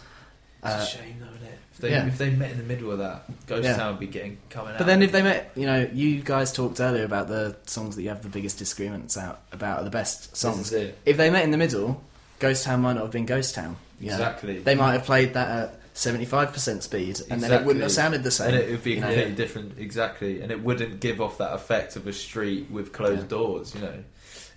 [0.64, 1.58] It's Uh, a shame, though, isn't it?
[1.72, 2.06] If they, yeah.
[2.06, 3.76] if they met in the middle of that, Ghost Yeah.
[3.76, 4.78] Town would be getting coming out.
[4.78, 8.02] but then if they met you know you guys talked earlier about the songs that
[8.02, 10.98] you have the biggest disagreements out about are the best This songs is it.
[11.06, 12.02] if they met in the middle
[12.40, 14.14] Ghost Town might not have been Ghost Town you know?
[14.14, 18.24] exactly, they might have played that at 75% speed and then it wouldn't have sounded
[18.24, 19.06] the same and it would be you know?
[19.06, 19.78] completely different.
[19.78, 23.28] Exactly, and it wouldn't give off that effect of a street with closed Yeah.
[23.28, 23.74] doors.
[23.76, 23.94] You know,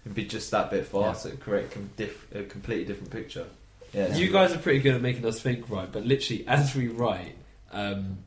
[0.06, 3.46] it'd be just that bit faster, it'd create com- diff- a completely different picture.
[3.94, 5.92] Yeah, You guys are pretty good at making us think, right?
[5.92, 7.36] But literally, as we write,
[7.72, 8.20] um,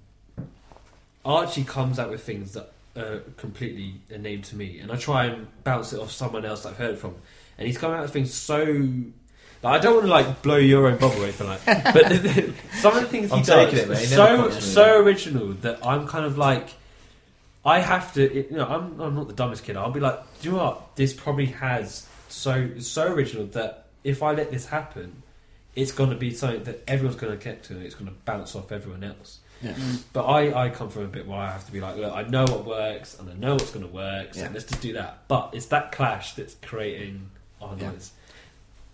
[1.25, 5.25] Archie comes out with things that are completely a name to me, and I try
[5.27, 7.15] and bounce it off someone else I've heard from,
[7.59, 8.65] and he's coming out with things so.
[9.63, 12.09] Like, I don't want to like blow your own bubble or anything like, that, but
[12.11, 13.99] the, the, some of the things he I'm does it, mate.
[14.01, 16.69] He so so original that I'm kind of like.
[17.67, 19.79] I have to, you know, I'm, I'm not the dumbest kid.
[19.79, 20.97] I'll be like, do you know what?
[20.97, 25.23] This probably has so so original that if I let this happen,
[25.77, 28.17] it's going to be something that everyone's going to get to, and it's going to
[28.25, 29.39] bounce off everyone else.
[29.63, 29.75] Yeah.
[30.13, 32.23] But I, I come from a bit where I have to be like, look, I
[32.25, 34.51] know what works, and I know what's going to work, so Yeah.
[34.53, 35.21] let's just do that.
[35.29, 37.91] But it's that clash that's creating, oh no, Yeah.
[37.93, 38.13] it's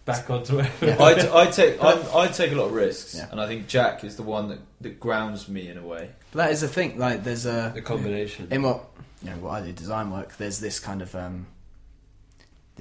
[0.04, 0.70] back onto it.
[0.80, 0.96] Yeah.
[1.02, 3.28] I, t- I take I, I take a lot of risks, Yeah.
[3.30, 6.10] and I think Jack is the one that, that grounds me in a way.
[6.32, 6.98] But that is the thing.
[6.98, 8.48] Like, there's a the combination.
[8.50, 8.84] in what
[9.22, 10.36] you know what I do design work.
[10.36, 11.46] There's this kind of um,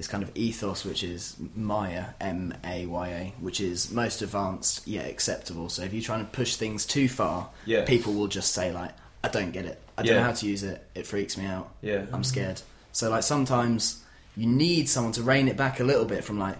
[0.00, 4.88] this kind of ethos, which is Maya, M A Y A, which is most advanced
[4.88, 5.68] yet acceptable.
[5.68, 8.92] So if you're trying to push things too far, Yeah, people will just say like,
[9.22, 9.78] "I don't get it.
[9.98, 10.20] I don't Yeah.
[10.20, 10.82] know how to use it.
[10.94, 11.68] It freaks me out.
[11.82, 14.02] yeah, I'm scared." So like sometimes
[14.38, 16.56] you need someone to rein it back a little bit from like,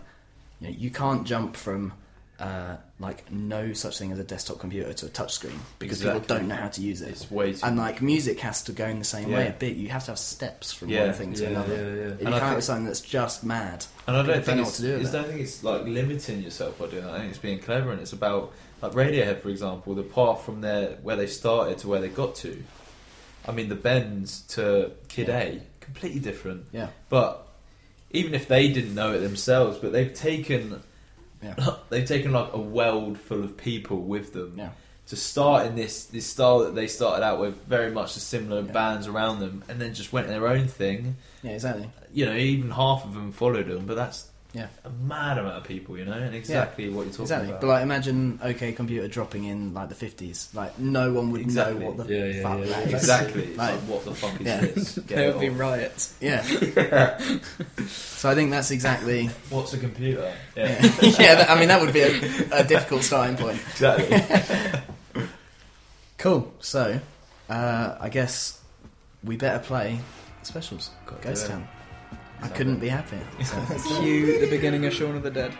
[0.61, 1.95] you know, you can't jump from.
[2.39, 6.21] Uh, like no such thing as a desktop computer to a touchscreen because Exactly.
[6.21, 7.61] people don't know how to use it it's way too.
[7.65, 9.77] and like music has to go in the same way a bit.
[9.77, 11.07] You have to have steps from Yeah.
[11.07, 11.75] one thing to yeah, another.
[11.75, 12.13] yeah, yeah.
[12.13, 14.69] If And you I out think- something that's just mad, And I don't think what
[14.69, 17.15] it's, to do it's, don't think it's like limiting yourself by doing that.
[17.15, 20.61] I think it's being clever, and it's about like Radiohead, for example, the path from
[20.61, 22.63] there where they started to where they got to.
[23.49, 25.39] I mean, the bends to Kid Yeah.
[25.39, 26.67] A completely different.
[26.73, 27.47] yeah, But
[28.11, 30.83] even if they didn't know it themselves, but they've taken
[31.43, 31.55] yeah,
[31.91, 34.71] they've taken like a world full of people with them yeah,
[35.09, 38.63] to start in this this style that they started out with, very much the similar
[38.63, 38.73] Yeah.
[38.73, 41.17] bands around them, and then just went their own thing.
[41.43, 41.91] yeah, exactly.
[42.13, 44.67] You know, even half of them followed them, but that's Yeah.
[44.85, 45.97] a mad amount of people.
[45.97, 47.49] You know, and exactly what you're talking Exactly.
[47.51, 47.61] about.
[47.61, 50.49] But like, imagine OK Computer dropping in like the fifties.
[50.55, 51.79] Like, no one would Exactly.
[51.79, 52.97] know what the Yeah, yeah, fuck yeah, that yeah.
[52.97, 54.61] exactly, Like- like, what the fuck is Yeah.
[54.61, 54.95] this?
[55.07, 56.15] There would be riots.
[56.21, 56.43] Yeah.
[57.87, 59.27] so I think that's exactly.
[59.51, 60.33] What's a computer?
[60.57, 60.83] Yeah,
[61.19, 62.11] yeah that, I mean that would be a,
[62.53, 63.61] a difficult starting point.
[63.71, 65.23] exactly.
[66.19, 66.53] Cool.
[66.61, 66.99] So,
[67.49, 68.61] uh, I guess
[69.25, 70.01] we better play
[70.43, 70.91] specials.
[71.07, 71.55] Gotta Ghost do it.
[71.55, 71.69] Town.
[72.43, 73.21] I couldn't be happier.
[74.01, 75.53] Cue the beginning of Shaun of the Dead.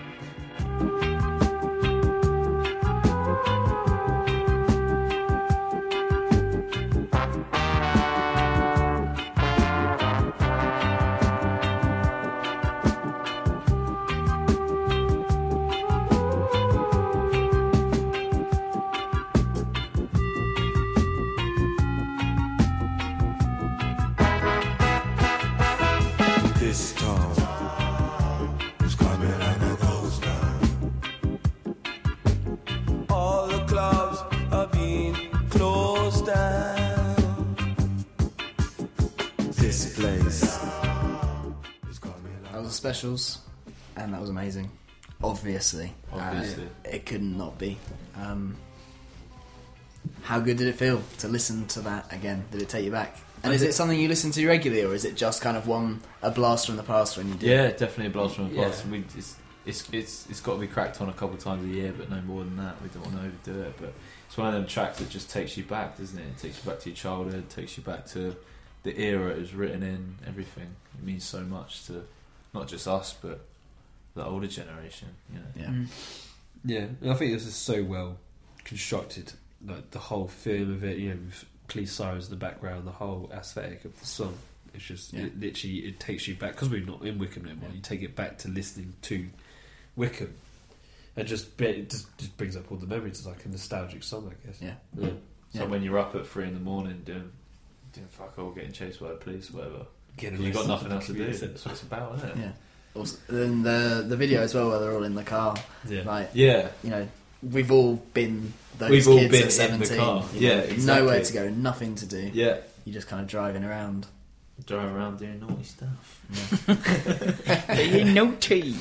[42.81, 43.39] Specials,
[43.97, 44.71] and that was amazing.
[45.23, 46.65] Obviously, Obviously.
[46.65, 47.77] Uh, it could not be.
[48.17, 48.57] Um,
[50.23, 52.43] how good did it feel to listen to that again?
[52.51, 53.19] Did it take you back?
[53.43, 56.01] And is it something you listen to regularly, or is it just kind of one
[56.23, 57.47] a blast from the past when you do?
[57.47, 58.65] Yeah, definitely a blast from the Yeah.
[58.65, 58.87] past.
[58.87, 61.69] We, it's, it's, it's, it's got to be cracked on a couple of times a
[61.69, 62.81] year, but no more than that.
[62.83, 63.75] We don't want to overdo it.
[63.79, 63.93] But
[64.27, 66.23] it's one of them tracks that just takes you back, doesn't it?
[66.23, 68.35] It takes you back to your childhood, takes you back to
[68.85, 70.75] the era it was written in, everything.
[70.99, 72.05] It means so much to
[72.55, 73.41] not just us, but
[74.15, 75.09] the older generation.
[75.33, 75.45] You know.
[75.57, 75.67] Yeah.
[75.67, 75.87] Mm.
[76.65, 78.19] Yeah, and I think this is so well
[78.65, 79.33] constructed.
[79.67, 82.93] Like the whole feel of it, you know, with police sirens in the background, the
[82.93, 84.37] whole aesthetic of the song.
[84.75, 85.25] It's just Yeah.
[85.25, 87.71] it, literally it takes you back because we're not in Wycombe anymore.
[87.75, 89.29] You take it back to listening to
[89.97, 90.35] Wycombe,
[91.17, 93.19] and just it just, just brings up all the memories.
[93.19, 94.61] It's like a nostalgic song, I guess.
[94.61, 94.75] Yeah.
[94.97, 95.11] yeah.
[95.53, 95.65] So Yeah.
[95.65, 97.33] when you're up at three in the morning doing,
[97.93, 99.87] doing fuck all, getting chased by the police, whatever,
[100.21, 101.19] Getting you've got nothing else to do.
[101.19, 102.37] community That's what it's about, isn't it?
[102.37, 102.53] Yeah.
[102.95, 105.57] Also, then the the video as well, where they're all in the car.
[105.89, 106.03] Yeah.
[106.05, 106.69] Like Yeah.
[106.85, 107.09] you know,
[107.43, 109.99] we've all been those We've all kids been at in the seventeen.
[109.99, 110.25] car.
[110.35, 110.85] you know, Yeah, exactly.
[111.05, 112.31] Nowhere to go, nothing to do.
[112.35, 112.59] Yeah.
[112.85, 114.07] You're just kind of driving around.
[114.67, 116.21] Driving around doing naughty stuff.
[116.69, 117.75] Yeah.
[117.77, 118.75] Being naughty.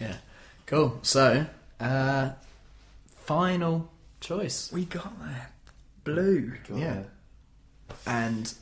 [0.00, 0.16] Yeah.
[0.66, 0.98] Cool.
[1.02, 1.44] So,
[1.80, 2.30] uh,
[3.16, 4.70] final choice.
[4.72, 5.50] We got there.
[6.04, 6.54] Blue.
[6.74, 7.02] Yeah.
[8.06, 8.52] And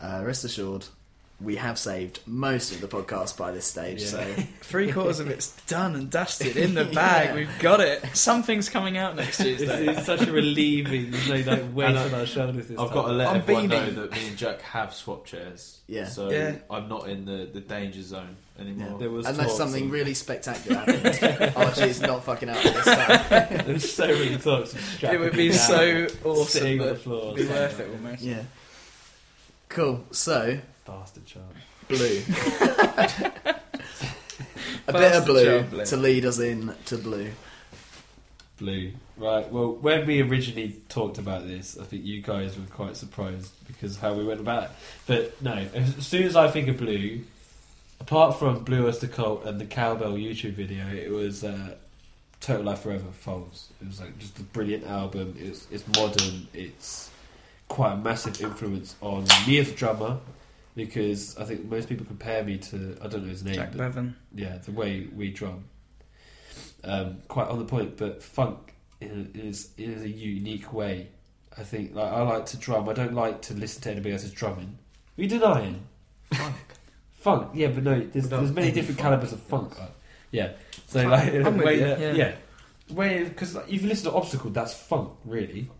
[0.00, 0.86] uh, rest assured,
[1.40, 4.00] we have saved most of the podcast by this stage.
[4.02, 4.08] Yeah.
[4.08, 4.22] So
[4.62, 7.30] Three quarters of it's done and dusted in the bag.
[7.30, 7.34] Yeah.
[7.34, 8.04] We've got it.
[8.16, 9.86] Something's coming out next It's, Tuesday.
[9.88, 11.10] it's such a relieving.
[11.10, 12.70] There's no like weight on our shoulders.
[12.70, 12.88] I've time.
[12.94, 15.80] got to let I'm everyone know that me and Jack have swapped chairs.
[15.88, 16.06] Yeah.
[16.06, 16.56] So Yeah.
[16.70, 18.90] I'm not in the, the danger zone anymore.
[18.92, 18.96] Yeah.
[18.98, 23.66] There was unless something of- really spectacular happens, Archie's not fucking out this time.
[23.66, 24.74] There's so many talks.
[25.02, 27.32] It would be down, so sitting awesome, on the floor.
[27.32, 28.22] it'd be worth it almost.
[28.22, 28.42] yeah.
[29.68, 30.04] Cool.
[30.12, 31.46] So Bastard child.
[31.88, 32.22] blue.
[34.86, 35.86] A bit of blue child blue.
[35.86, 37.30] to lead us in to blue.
[38.58, 38.92] Blue.
[39.16, 39.50] Right.
[39.50, 43.96] Well, when we originally talked about this, I think you guys were quite surprised because
[43.96, 44.70] how we went about it.
[45.06, 47.22] But no, as soon as I think of blue,
[48.00, 51.76] apart from Blue Oyster Cult and the Cowbell YouTube video, it was uh,
[52.40, 53.70] Total Life Forever Foals.
[53.80, 55.34] It was like just a brilliant album.
[55.38, 56.46] It's it's modern.
[56.52, 57.10] It's
[57.68, 60.18] quite a massive influence on me as a drummer
[60.74, 63.54] because I think most people compare me to I don't know his name.
[63.54, 64.16] Jack but- Bevan.
[64.34, 65.64] yeah, the way we drum.
[66.82, 71.08] Um, quite on the point, but funk is is a unique way.
[71.56, 72.88] I think like I like to drum.
[72.88, 74.78] I don't like to listen to anybody else's drumming.
[75.18, 75.86] Are you denying
[76.32, 76.54] funk?
[77.12, 78.00] Funk, yeah, but no.
[78.00, 79.12] There's, there's many different funk.
[79.14, 79.78] calibers of funk.
[79.78, 79.92] Like,
[80.30, 80.52] yeah,
[80.88, 82.34] so I'm- like I'm with way, you, yeah, yeah.
[82.90, 85.70] way because like, if you listen to Obstacle, that's funk, really.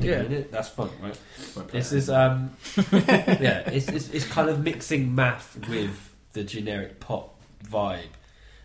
[0.00, 0.42] Yeah.
[0.50, 1.18] That's funk, right?
[1.56, 1.94] Won't play It's it.
[1.96, 2.56] this um
[2.92, 8.12] yeah, it's, it's it's kind of mixing math with the generic pop vibe,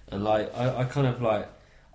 [0.09, 1.47] and like I, I kind of like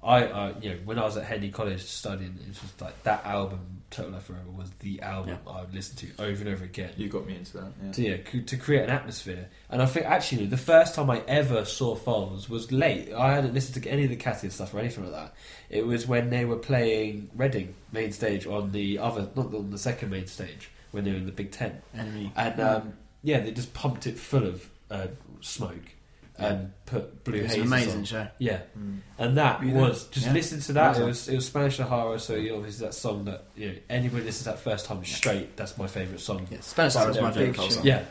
[0.02, 3.82] I, you know when I was at Henley College studying, it's just like that album
[3.90, 6.90] Total Life Forever was the album I would listen to over and over again.
[6.96, 7.72] You got me into that.
[7.82, 7.92] Yeah.
[7.92, 11.22] To, yeah, c- to create an atmosphere, and I think actually the first time I
[11.26, 13.12] ever saw Foals was late.
[13.12, 15.34] I hadn't listened to any of the Cassius stuff or anything like that.
[15.70, 19.78] It was when they were playing Reading main stage on the other, not on the
[19.78, 21.80] second main stage, when they were in the Big Ten.
[21.94, 22.32] Enemy.
[22.36, 25.08] And um, yeah, they just pumped it full of uh,
[25.40, 25.94] smoke
[26.38, 27.54] and put blue haze.
[27.54, 28.04] an amazing on.
[28.04, 28.28] show.
[28.38, 28.98] Yeah, Mm.
[29.18, 29.80] and that You know?
[29.80, 30.32] was just Yeah.
[30.32, 30.98] listen to that.
[30.98, 33.74] It was it was Spanish Sahara, so you know, obviously that song that you know
[33.90, 35.56] anybody listens to that first time straight.
[35.56, 36.46] That's my favourite song.
[36.50, 37.84] Yeah, Spanish Sahara is my Big favourite song.
[37.84, 38.04] Yeah,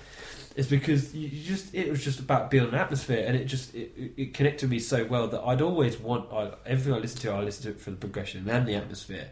[0.56, 3.74] it's because you you just it was just about building an atmosphere, and it just
[3.74, 7.20] it, it- it connected me so well that I'd always want I, everything I listen
[7.22, 9.30] to, I listen to it for the progression and the atmosphere,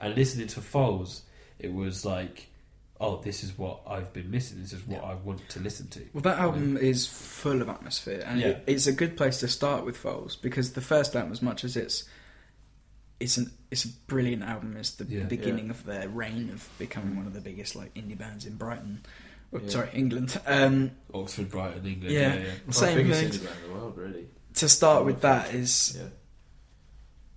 [0.00, 1.22] and listening to Foals,
[1.58, 2.46] it was like,
[3.00, 4.60] oh, this is what I've been missing.
[4.60, 6.00] This is what I want to listen to.
[6.12, 8.46] Well, that album is full of atmosphere, and Yeah.
[8.48, 11.64] it, it's a good place to start with Foals because the first album, as much
[11.64, 12.04] as it's
[13.18, 15.20] it's an it's a brilliant album, it's the, Yeah.
[15.20, 18.56] the beginning of their reign of becoming one of the biggest like indie bands in
[18.56, 19.00] Brighton.
[19.52, 19.68] Oh, Yeah.
[19.68, 20.38] Sorry, England.
[20.46, 22.14] Um, Oxford, Brighton, England.
[22.14, 22.34] Yeah.
[22.34, 22.50] Yeah, yeah.
[22.66, 23.30] Well, same biggest thing.
[23.30, 24.26] indie band in the world, really.
[24.54, 26.08] To start with, that is Yeah.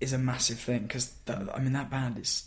[0.01, 2.43] is a massive thing because I mean that band is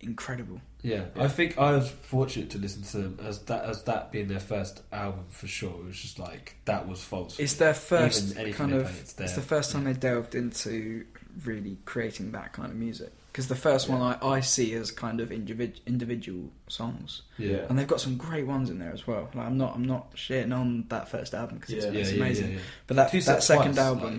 [0.00, 0.60] incredible.
[0.82, 1.24] Yeah, Yeah.
[1.24, 4.38] I think I was fortunate to listen to them as that as that being their
[4.40, 5.70] first album for sure.
[5.80, 7.38] It was just like that was false.
[7.38, 8.84] It's their first kind of.
[8.84, 11.04] play, it's It's, the first time they delved into
[11.44, 13.12] really creating that kind of music.
[13.32, 17.78] Because the first one I, I see as kind of individ, individual songs, yeah, and
[17.78, 19.28] they've got some great ones in there as well.
[19.34, 21.82] Like I'm not I'm not shitting on that first album because Yeah.
[21.82, 22.50] it's, yeah, it's yeah, amazing.
[22.50, 22.62] yeah, yeah.
[22.86, 24.12] But that Two that second Twice, album,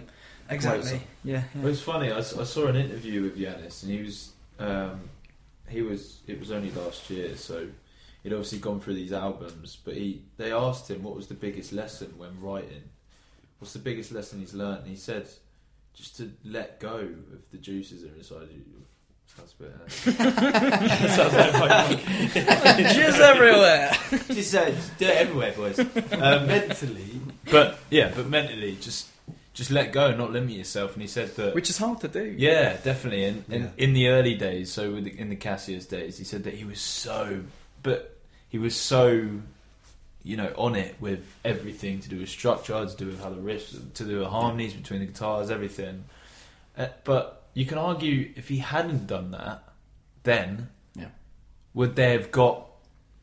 [0.48, 0.90] like, exactly.
[0.90, 1.02] song.
[1.26, 2.12] Yeah, It was it's funny.
[2.12, 5.02] I, saw an interview with Yannis, and he was um,
[5.70, 7.68] he was it was only last year, so
[8.24, 9.78] he'd obviously gone through these albums.
[9.84, 12.84] But he they asked him what was the biggest lesson when writing.
[13.60, 14.80] What's the biggest lesson he's learned?
[14.80, 15.28] And he said
[15.94, 18.64] just to let go of the juices that are inside you.
[19.36, 20.20] Sounds a bit.
[20.20, 21.96] uh, Sounds like my
[22.94, 23.92] Jizz everywhere.
[24.34, 25.80] just, uh, just do it everywhere, boys.
[25.80, 27.22] Um, mentally.
[27.52, 29.08] but yeah, but mentally, just
[29.60, 30.94] just let go, not limit yourself.
[30.94, 31.54] And he said that.
[31.54, 32.24] Which is hard to do.
[32.38, 33.26] yeah, definitely.
[33.26, 33.70] And, and Yeah.
[33.78, 36.64] in the early days, so with the, in the Cassius days, he said that he
[36.66, 37.42] was so,
[37.84, 38.18] but
[38.50, 39.30] he was so,
[40.24, 43.36] you know, on it with everything to do with structure, to do with how the
[43.42, 46.06] riffs, to do with harmonies between the guitars, everything.
[46.78, 49.64] Uh, but you can argue if he hadn't done that,
[50.24, 51.08] then Yeah.
[51.74, 52.66] would they have got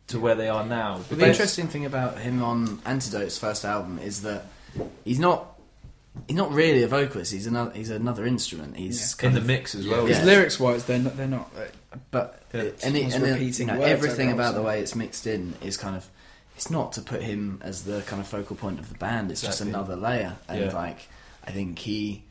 [0.08, 1.00] to where they are now?
[1.08, 4.44] But the interesting thing about him on Antidotes first album is that
[5.04, 5.55] he's not
[6.26, 7.32] he's not really a vocalist.
[7.32, 8.76] He's another he's another instrument.
[8.76, 10.02] He's in kind the of, mix as well.
[10.06, 10.24] Because Yeah.
[10.26, 11.16] lyrics wise, they're not.
[11.16, 12.60] They're not uh, but Yeah.
[12.82, 15.54] and, it, and then, repeating you know, everything over about the way it's mixed in
[15.62, 16.06] is kind of
[16.56, 19.30] it's not to put him as the kind of focal point of the band.
[19.30, 20.36] It's just another layer.
[20.48, 20.72] And Yeah.
[20.74, 21.08] like
[21.46, 22.24] I think he,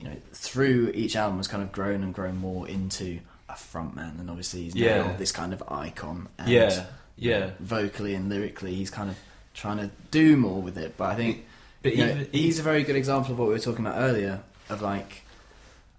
[0.00, 4.18] you know, through each album has kind of grown and grown more into a frontman,
[4.18, 5.02] and obviously he's Yeah.
[5.08, 6.28] now this kind of icon.
[6.38, 6.84] And, yeah,
[7.16, 7.50] yeah.
[7.60, 9.16] vocally and lyrically, he's kind of
[9.54, 10.96] trying to do more with it.
[10.96, 11.44] But I think
[11.86, 14.40] But you know, he's a very good example of what we were talking about earlier.
[14.68, 15.22] Of like,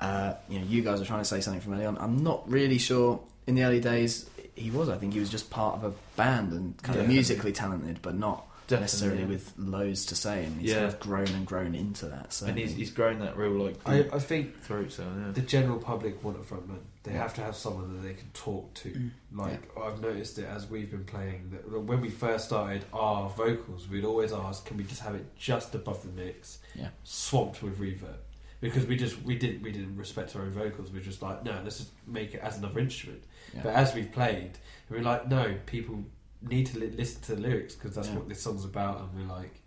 [0.01, 1.97] uh, you know, you guys are trying to say something from early on.
[1.97, 3.21] I'm not really sure.
[3.47, 4.89] In the early days, he was.
[4.89, 8.15] I think he was just part of a band and kind of musically talented, but
[8.15, 10.43] not Definitely, necessarily with loads to say.
[10.45, 10.75] And he's Yeah.
[10.75, 12.33] kind of grown and grown into that.
[12.33, 14.91] So and he's, he's grown that real like I, I think throat.
[14.91, 15.31] So yeah.
[15.31, 16.79] the general public want a frontman.
[17.03, 17.19] They Yeah.
[17.19, 18.89] have to have someone that they can talk to.
[18.89, 19.11] Mm.
[19.33, 21.51] Like I've noticed it as we've been playing.
[21.51, 25.25] That when we first started our vocals, we'd always ask, "Can we just have it
[25.37, 26.89] just above the mix, Yeah.
[27.03, 28.17] swamped with reverb?"
[28.59, 30.91] Because we just we didn't we didn't respect our own vocals.
[30.91, 33.23] We are just like, no, let's just make it as another instrument.
[33.53, 33.61] Yeah.
[33.63, 34.57] But as we've played,
[34.89, 36.03] we're like, no, people
[36.41, 38.15] need to li- listen to the lyrics because that's Yeah.
[38.15, 39.01] what this song's about.
[39.01, 39.61] And we're like,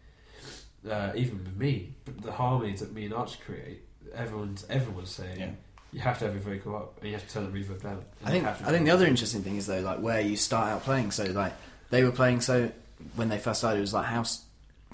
[0.88, 3.82] uh, even with me, but the harmonies that me and Arch create,
[4.14, 5.50] everyone's everyone's saying Yeah.
[5.92, 8.02] you have to have your vocal up and you have to turn the reverb down.
[8.24, 10.20] I think you have to I think the other interesting thing is though, like where
[10.20, 11.10] you start out playing.
[11.10, 11.52] So like
[11.90, 12.40] they were playing.
[12.40, 12.70] So
[13.16, 14.44] when they first started, it was like house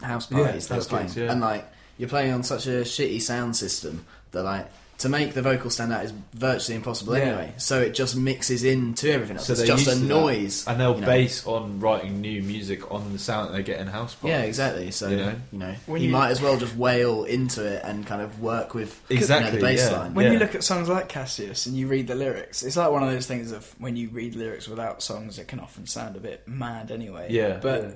[0.02, 1.32] house Yeah, parties they were playing, yeah.
[1.32, 1.66] and like
[1.98, 5.92] you're playing on such a shitty sound system that like to make the vocal stand
[5.92, 7.24] out is virtually impossible Yeah.
[7.24, 7.52] anyway.
[7.59, 9.46] So it just mixes into everything else.
[9.46, 10.14] So it's they're just a used to that.
[10.14, 11.06] noise, and they'll you know.
[11.06, 14.38] base on writing new music on the sound that they get in house parties.
[14.38, 14.90] Yeah, exactly.
[14.90, 15.66] So You know, you know?
[15.68, 18.74] know, When you, you- might as well just wail into it and kind of work
[18.74, 19.98] with Exactly, you know, the bass yeah.
[19.98, 20.14] line.
[20.14, 20.32] When Yeah.
[20.32, 23.11] you look at songs like Cassius and you read the lyrics, it's like one of
[23.11, 26.46] those things of when you read lyrics without songs, it can often sound a bit
[26.48, 27.26] mad anyway.
[27.30, 27.59] Yeah.
[27.61, 27.90] But Yeah.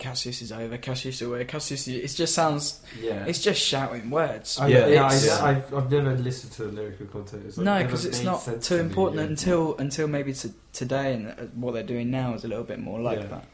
[0.00, 1.86] Cassius is over, Cassius is away, Cassius.
[1.86, 3.24] It just sounds, yeah.
[3.26, 4.58] it's just shouting words.
[4.58, 4.86] I, Yeah.
[4.88, 7.44] yeah, It's- I, I've, I've never listened to the lyrical content.
[7.46, 9.26] It's like no, because it's not too to me, important yeah.
[9.28, 12.80] until until maybe to today, and uh, what they're doing now is a little bit
[12.80, 13.26] more like Yeah.
[13.26, 13.44] that.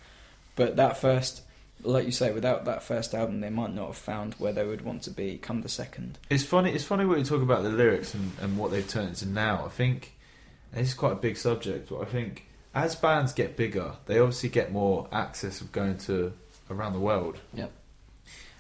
[0.55, 1.43] But that first,
[1.83, 4.83] like you say, without that first album, they might not have found where they would
[4.83, 6.19] want to be come the second.
[6.31, 6.71] It's funny.
[6.73, 9.65] It's funny when you talk about the lyrics and, and what they've turned into now.
[9.67, 10.15] I think
[10.73, 14.19] and this is quite a big subject, but I think as bands get bigger, they
[14.21, 16.33] obviously get more access of going to
[16.71, 17.39] around the world.
[17.55, 17.73] Yep.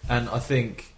[0.08, 0.92] And I think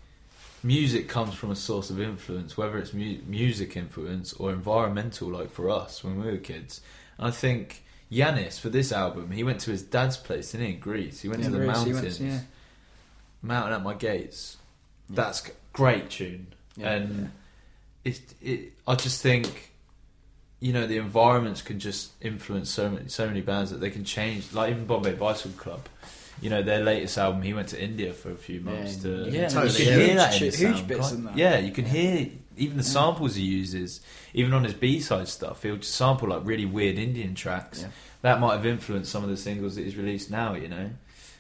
[0.63, 5.51] music comes from a source of influence, whether it's mu- music influence or environmental, like
[5.51, 6.81] for us when we were kids.
[7.19, 10.73] And I think Yannis for this album, he went to his dad's place, didn't he,
[10.75, 11.21] in Greece?
[11.21, 12.41] He went Yeah, to the Greece, mountains, to- yeah.
[13.43, 14.57] Mountain at My Gates.
[15.09, 15.17] Yeah.
[15.17, 16.49] That's great tune,
[16.81, 17.31] and
[18.05, 18.73] it, it.
[18.87, 19.73] I just think,
[20.61, 24.05] you know, the environments can just influence so many, so many bands that they can
[24.05, 24.53] change.
[24.53, 25.89] Like even Bombay Bicycle Club,
[26.43, 29.09] you know, their latest album, he went to India for a few months Yeah, to.
[29.09, 31.37] you Yeah, can you can hear hear that in Huge- the huge bits in that.
[31.37, 31.91] Yeah, you can Yeah.
[31.93, 32.89] hear even the Yeah.
[32.91, 34.01] samples he uses,
[34.35, 35.63] even on his B side stuff.
[35.63, 37.83] He'll just sample like really weird Indian tracks.
[37.83, 37.89] Yeah.
[38.23, 40.91] That might have influenced some of the singles that he's released now, you know.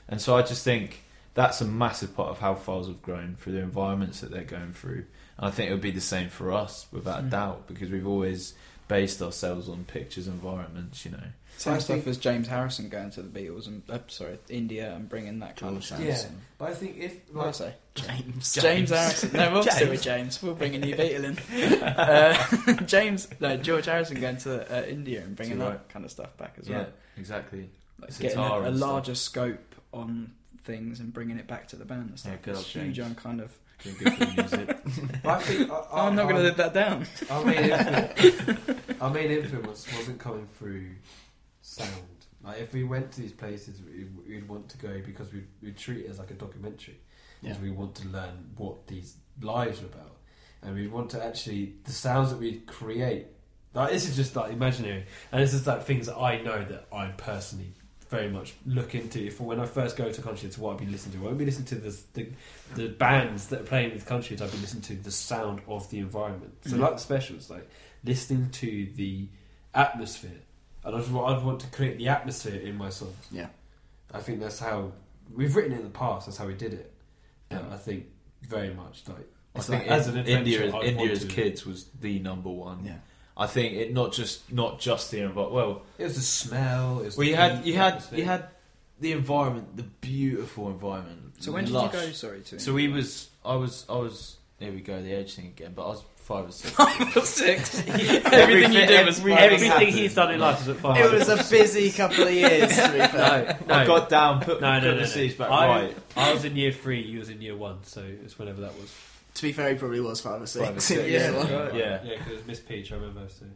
[0.08, 1.02] And so I just think
[1.34, 4.72] that's a massive part of how Foals have grown through the environments that they're going
[4.72, 5.04] through.
[5.36, 7.30] And I think it would be the same for us, without a Mm.
[7.30, 8.54] doubt, because we've always
[8.88, 11.22] based ourselves on pictures, environments, you know.
[11.58, 15.40] Same stuff as James Harrison going to the Beatles and uh, sorry India and bringing
[15.40, 16.02] that kind of George sound.
[16.04, 16.10] Yeah.
[16.12, 16.40] Harrison.
[16.56, 17.74] But I think if What I say?
[17.96, 18.54] James.
[18.54, 19.32] James, Harrison.
[19.32, 19.90] No, we'll stick James.
[19.90, 20.42] with James.
[20.42, 21.82] We'll bring a new Beatle in.
[21.82, 26.10] Uh, James, no, George Harrison going to uh, India and bringing Too that kind of
[26.12, 26.78] stuff back as well.
[26.80, 27.68] yeah, exactly.
[28.00, 28.88] Like getting a, a and stuff.
[28.88, 30.30] larger scope on
[30.62, 32.32] things and bringing it back to the band and stuff.
[32.34, 33.08] Yeah, good it's huge James.
[33.08, 33.52] on kind of.
[33.84, 34.00] Good
[34.36, 34.76] music.
[35.24, 37.06] I think I, Oh, I'm not going to live that down.
[37.30, 40.86] Our main influence, our main influence wasn't coming through
[41.62, 41.92] sound.
[42.42, 45.72] Like if we went to these places, we- we'd want to go because we we
[45.72, 46.98] treat it as like a documentary,
[47.42, 47.62] because Yeah.
[47.62, 50.16] we want to learn what these lives are about,
[50.62, 53.26] and we want to actually the sounds that we create.
[53.74, 56.86] Like this is just like imaginary, and this is like things that I know that
[56.92, 57.72] I personally
[58.08, 59.22] very much look into.
[59.26, 61.38] If when I first go to country, to what I'd be listening to, I won't
[61.38, 62.28] be listening to the, the
[62.76, 64.40] the bands that are playing with countries.
[64.40, 66.54] I'd be listening to the sound of the environment.
[66.64, 66.80] So Mhm.
[66.80, 67.68] like the specials, like
[68.08, 69.28] listening to the
[69.74, 70.40] atmosphere,
[70.84, 73.26] and I'd, I'd want to create the atmosphere in my songs.
[73.30, 73.48] Yeah.
[74.12, 74.92] I think that's how
[75.32, 76.26] we've written it in the past.
[76.26, 76.92] That's how we did it.
[77.50, 77.62] Yeah.
[77.70, 78.06] I think
[78.42, 81.86] very much like I think like- as an adventure, India, I'd India as kids was
[82.00, 82.84] the number one.
[82.84, 82.96] Yeah.
[83.36, 85.52] I think it not just not just the environment.
[85.52, 87.00] Well, it was the smell.
[87.00, 88.18] It was well, the you had you the had atmosphere.
[88.18, 88.48] you had
[89.00, 91.34] the environment, the beautiful environment.
[91.38, 92.10] So when did you go?
[92.10, 95.46] Sorry, to So we was I was I was here we go the edge thing
[95.46, 97.70] again, but I was five or six.
[97.70, 97.78] six.
[97.88, 99.44] Everything- Everything you did was everything five.
[99.44, 99.88] Everything happened.
[99.90, 100.96] he's done in life is at five.
[101.04, 103.58] It was a busy couple of years, to be fair.
[103.66, 103.74] no, no.
[103.74, 105.06] I got down, put, no, no, put no, the no.
[105.06, 105.96] seats back I, right.
[106.16, 107.00] I was in year three.
[107.00, 107.78] You was in year one.
[107.84, 108.94] So it's whenever that was.
[109.34, 110.66] To be fair, he probably was five or six.
[110.66, 111.18] Five or six, Yeah.
[111.18, 111.30] yeah.
[111.30, 111.74] well, Right.
[111.74, 112.92] Yeah, Yeah, because Miss Peach.
[112.92, 113.22] I remember.
[113.28, 113.46] So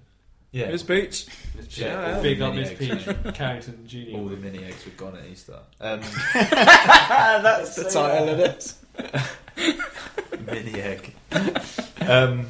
[0.52, 0.66] yeah.
[0.68, 1.26] It was Booch.
[1.56, 1.78] Miss Peach.
[1.78, 3.34] Yeah, big all up the Miss Peach.
[3.34, 4.18] Carrington Junior.
[4.18, 5.58] All the mini eggs were gone at Easter.
[5.80, 6.00] Um,
[6.34, 8.78] That's the title of this.
[10.46, 11.14] mini egg.
[12.08, 12.46] Um,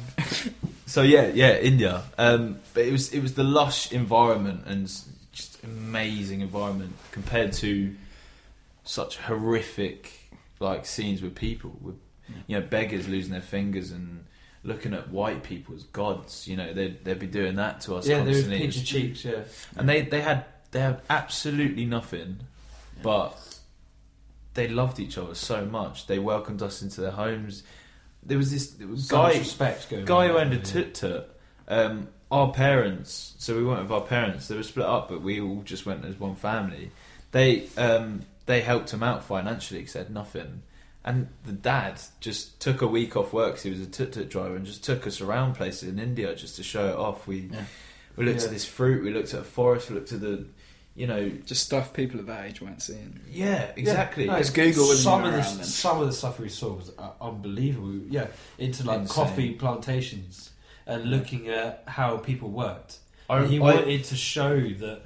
[0.85, 2.03] so yeah, yeah, India.
[2.17, 4.87] Um, but it was it was the lush environment and
[5.31, 7.95] just amazing environment compared to
[8.83, 10.11] such horrific
[10.59, 11.95] like scenes with people with
[12.47, 14.25] you know beggars losing their fingers and
[14.63, 16.47] looking at white people as gods.
[16.47, 18.59] You know they'd they'd be doing that to us Yeah, constantly.
[18.59, 19.25] pinch of cheeks.
[19.25, 19.43] Yeah.
[19.77, 22.39] and they they had they had absolutely nothing,
[23.01, 23.37] but
[24.55, 26.07] they loved each other so much.
[26.07, 27.63] They welcomed us into their homes.
[28.25, 31.37] There was this there was So guy respect going guy who owned a tut tut.
[31.67, 34.47] Um, our parents, so we went with our parents.
[34.47, 36.91] They were split up, but we all just went as one family.
[37.31, 40.63] They um, they helped him out financially because they had nothing.
[41.05, 44.29] And the dad just took a week off work because he was a tut tut
[44.29, 47.27] driver and just took us around places in India just to show it off.
[47.27, 47.65] We Yeah.
[48.15, 48.45] we looked Yeah.
[48.45, 50.45] at this fruit, we looked at a forest, we looked at the,
[50.95, 53.19] you know, Just stuff people of that age weren't seeing.
[53.29, 54.25] yeah, exactly.
[54.25, 55.63] No, Because Google wasn't some of the then.
[55.65, 57.93] some of the stuff we saw was uh, unbelievable.
[58.09, 58.27] Yeah,
[58.59, 59.15] into like Insane.
[59.25, 60.51] coffee plantations
[60.85, 62.99] and looking at how people worked.
[63.29, 65.01] I, he I- wanted to show that,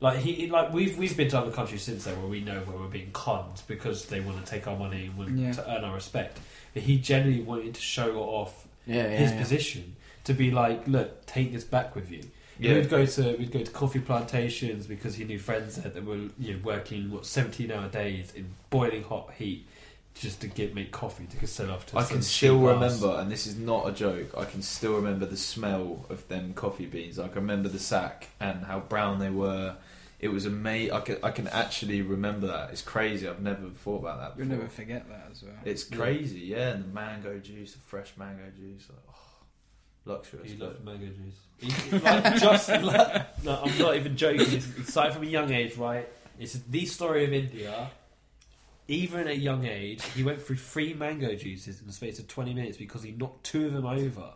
[0.00, 2.76] like he like we've we've been to other countries since then where we know where
[2.78, 5.52] we're being conned because they want to take our money and want Yeah.
[5.52, 6.38] to earn our respect.
[6.74, 9.38] But he genuinely wanted to show off Yeah, yeah, his yeah.
[9.40, 12.20] position to be like, look, take this back with you.
[12.58, 16.04] Yeah, We'd go to we'd go to coffee plantations because he knew friends there that
[16.04, 19.66] were you know working what seventeen hour days in boiling hot heat
[20.14, 21.98] just to get make coffee to sell off to.
[21.98, 24.36] I can still remember, and this is not a joke.
[24.36, 27.18] I can still remember the smell of them coffee beans.
[27.18, 29.76] I can remember the sack and how brown they were.
[30.18, 30.94] It was amazing.
[30.94, 32.70] I can, I can actually remember that.
[32.70, 33.28] It's crazy.
[33.28, 34.36] I've never thought about that.
[34.36, 34.48] Before.
[34.48, 35.52] You'll never forget that as well.
[35.66, 36.70] It's crazy, yeah.
[36.70, 39.05] And the mango juice, the fresh mango juice, like,
[40.06, 40.50] luxurious.
[40.52, 41.34] He but- loved mango juice.
[41.58, 44.42] He, like, just like, no, I'm not even joking.
[44.42, 46.06] It's, it started from a young age, right?
[46.38, 47.90] It's the story of India.
[48.88, 52.28] Even at a young age, he went through three mango juices in the space of
[52.28, 54.30] 20 minutes because he knocked two of them over.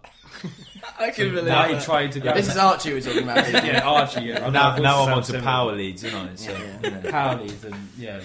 [0.99, 1.85] I can believe now he that.
[1.85, 2.35] tried to go.
[2.35, 3.45] This is Archie we're talking about.
[3.47, 3.61] here.
[3.65, 4.23] yeah, Archie.
[4.23, 6.31] Yeah, I'm now, now I'm on to power leads, you know.
[6.35, 6.89] So, Yeah, yeah.
[6.97, 7.11] you know.
[7.11, 8.21] Power leads and yeah.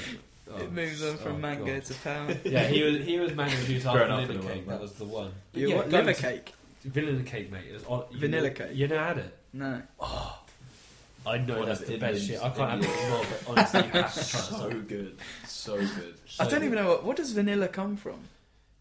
[0.52, 1.86] Oh, It moves on oh, from oh, mango God.
[1.86, 2.40] to pound.
[2.46, 4.66] Yeah, he was he was mango juice Fair after enough vanilla in a way, cake.
[4.66, 5.32] but- That was the one.
[5.54, 5.90] You Yeah, what?
[5.92, 6.54] go Liver to- cake?
[6.86, 7.66] Vanilla cake, mate.
[7.70, 8.70] It was on, you Vanilla know- cake?
[8.74, 9.38] You never had it.
[9.54, 9.82] No.
[10.00, 10.40] Oh,
[11.28, 12.44] I know One that's the the best Indians- shit.
[12.44, 13.02] I can't have it Indians.
[13.04, 14.44] anymore, but honestly, you have to try it.
[14.44, 15.18] so good,
[15.48, 16.16] so good.
[16.40, 17.04] I don't even know what.
[17.04, 18.20] What does vanilla come from?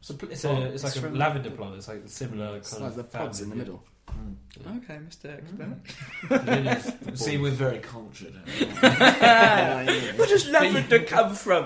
[0.00, 1.76] It's, a, it's, a, it's like It's a from- lavender plant.
[1.76, 3.84] It's like a similar kind It's of the pods in the family, middle.
[4.76, 5.36] Okay, Mr.
[5.38, 5.66] Expert.
[6.30, 6.38] yeah.
[6.76, 8.34] Vanillas- See, we're very cultured.
[10.18, 11.64] Where does lavender come from?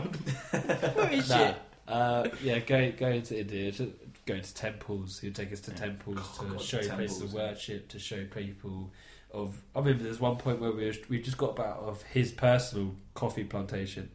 [0.95, 1.57] What is Nah, it?
[1.89, 3.93] uh, yeah, go go into India, to,
[4.29, 5.18] going to temples.
[5.20, 5.76] He'd take us to Yeah.
[5.79, 7.22] temples Oh, to God, show places temples.
[7.22, 8.93] of worship, to show people
[9.33, 9.61] of.
[9.74, 12.95] I remember there's one point where we were, we just got about of his personal
[13.14, 14.11] coffee plantation,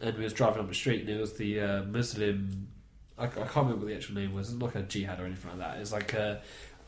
[0.00, 2.68] and we was driving up the street, and it was the uh, Muslim.
[3.18, 4.48] I, I can't remember what the actual name was.
[4.50, 5.78] It's not like a jihad or anything like that.
[5.80, 6.36] It's like uh,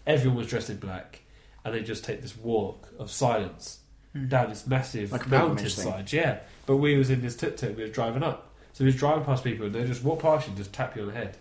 [0.07, 1.20] everyone was dressed in black,
[1.64, 3.80] and they just take this walk of silence
[4.28, 6.12] down this massive Like a pilgrimage mountainside.
[6.12, 7.76] Yeah, but we was in this tuk tuk.
[7.76, 10.46] We were driving up, so we was driving past people, and they just walk past
[10.46, 11.36] you and just tap you on the head.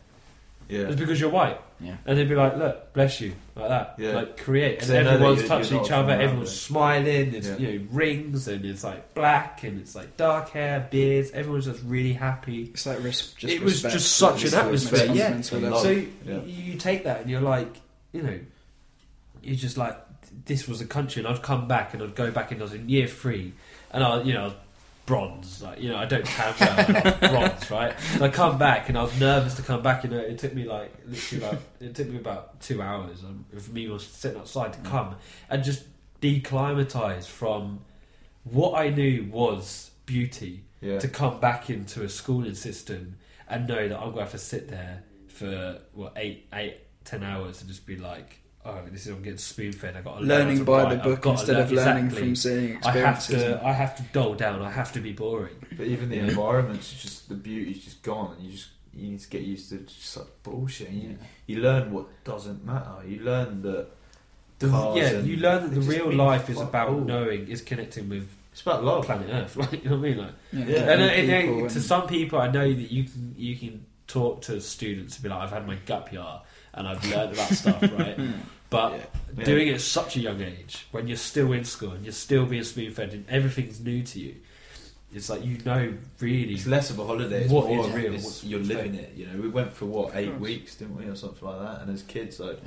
[0.70, 1.96] Yeah, It's because you're white, Yeah.
[2.06, 3.96] and they'd be like, "Look, bless you," like that.
[3.98, 4.12] Yeah.
[4.16, 4.82] Like create.
[4.82, 6.04] and they know that everyone's you're- touching you're each not other.
[6.08, 6.58] from around Everyone's there.
[6.58, 7.34] smiling.
[7.36, 7.58] It's Yeah.
[7.58, 11.32] you know rings, and it's like black, and it's like dark hair, beards.
[11.32, 12.64] Everyone's just really happy.
[12.74, 13.94] It's like res- just It was respect.
[13.94, 15.24] just such an like atmosphere, most yeah.
[15.26, 15.78] fundamental And level.
[15.78, 15.86] love.
[15.86, 16.40] So you, Yeah.
[16.46, 17.76] you take that and you're like,
[18.14, 18.40] you know,
[19.42, 19.98] you're just like,
[20.46, 22.74] this was a country, and I'd come back and I'd go back and I was
[22.74, 23.54] in year three,
[23.92, 24.54] and I, you know, I was
[25.06, 27.94] bronze, like you know, I don't count that bronze, right?
[28.14, 30.54] And I come back and I was nervous to come back, You know, it took
[30.54, 34.40] me like literally about it took me about two hours um, for me was sitting
[34.40, 35.16] outside to come
[35.50, 35.84] and just
[36.22, 37.82] declimatize from
[38.44, 41.00] what I knew was beauty yeah.
[41.00, 44.38] to come back into a schooling system and know that I'm going to have to
[44.38, 49.14] sit there for what eight, eight, ten hours and just be like, oh, this is
[49.14, 49.96] I'm getting spoon fed.
[49.98, 50.90] I got to learning to by write.
[51.04, 52.20] the book instead learn- of learning exactly.
[52.28, 53.62] from seeing I have to.
[53.66, 54.62] I have to dull down.
[54.62, 55.56] I have to be boring.
[55.78, 56.24] But even the Yeah.
[56.28, 59.78] environment's just the beauty's just gone, and you just you need to get used to
[59.80, 60.90] just like bullshit.
[60.90, 61.16] And you, Yeah.
[61.48, 62.92] you learn what doesn't matter.
[63.08, 63.88] You learn that
[64.60, 67.00] The- cars yeah, you learn that the real life is about all.
[67.02, 69.06] knowing, is connecting with It's about love.
[69.06, 69.56] planet Earth.
[69.58, 70.18] Like you know what I mean?
[70.20, 70.92] Like, yeah, Yeah.
[70.92, 73.56] and, uh, people and, uh, and- to some people, I know that you can you
[73.56, 76.24] can talk to students and be like, I've had my gap year
[76.74, 78.18] and I've learned that stuff, right?
[78.70, 79.44] But Yeah.
[79.46, 82.46] doing it at such a young age, when you're still in school and you're still
[82.46, 84.36] being spoon fed and everything's new to you,
[85.14, 87.44] it's like you know really It's less of a holiday.
[87.44, 88.68] It's What more is real, it's- what's you're fake.
[88.78, 89.14] living it.
[89.16, 91.82] You know, we went for what eight weeks, didn't we, or something like that?
[91.82, 92.60] And as kids, like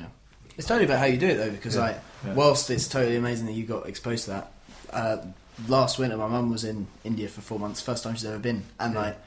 [0.56, 1.80] It's totally about how you do it though, because Yeah.
[1.82, 2.34] like, Yeah.
[2.34, 4.52] whilst it's totally amazing that you got exposed to that.
[4.92, 5.16] Uh,
[5.68, 8.62] last winter, my mum was in India for four months, first time she's ever been,
[8.78, 9.00] and Yeah.
[9.00, 9.18] like,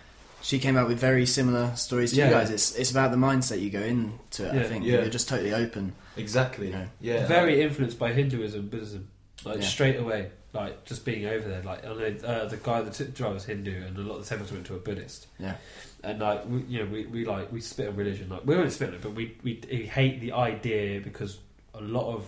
[0.42, 2.28] she came out with very similar stories to Yeah.
[2.28, 2.50] you guys.
[2.50, 4.54] It's it's about the mindset you go into it.
[4.56, 5.02] I think Yeah.
[5.02, 5.94] you're just totally open.
[6.18, 6.88] exactly, You know.
[7.02, 9.08] yeah, very influenced by Hinduism, Buddhism,
[9.46, 9.66] like Yeah.
[9.68, 10.32] straight away.
[10.52, 13.84] Like just being over there, like I know uh, the guy, the t- driver's Hindu,
[13.86, 15.28] and a lot of the temples went to a Buddhist.
[15.38, 15.56] Yeah.
[16.04, 18.30] and like we, you know, we, we like we spit on religion.
[18.30, 21.38] Like we won't spit on it, but we, we we hate the idea because
[21.76, 22.26] a lot of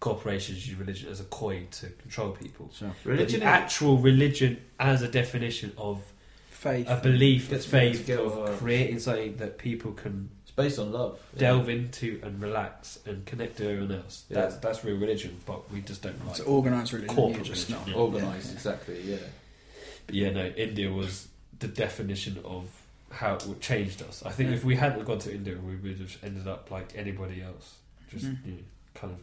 [0.00, 2.70] corporations use religion as a coin to control people.
[2.72, 2.94] Sure.
[3.04, 3.40] religion.
[3.40, 6.00] but the actual religion as a definition of
[6.58, 6.86] faith.
[6.88, 8.22] a belief, a Gets me faith together.
[8.22, 11.20] of creating something that people can it's based on love.
[11.34, 11.40] yeah.
[11.40, 14.24] delve into and relax and connect to everyone else.
[14.28, 14.40] Yeah.
[14.42, 16.38] That's that's real religion, but we just don't like.
[16.38, 17.14] it's organised religion.
[17.16, 17.96] corporate you're just religion, not.
[17.96, 18.02] yeah.
[18.20, 18.52] organised.
[18.52, 19.16] Exactly, yeah.
[20.06, 21.28] But yeah, no, India was
[21.58, 22.64] the definition of
[23.10, 24.22] how it would changed us.
[24.24, 24.56] I think Yeah.
[24.56, 27.76] if we hadn't gone to India, we would have ended up like anybody else,
[28.10, 28.36] just Mm.
[28.46, 28.58] you know,
[28.94, 29.18] kind of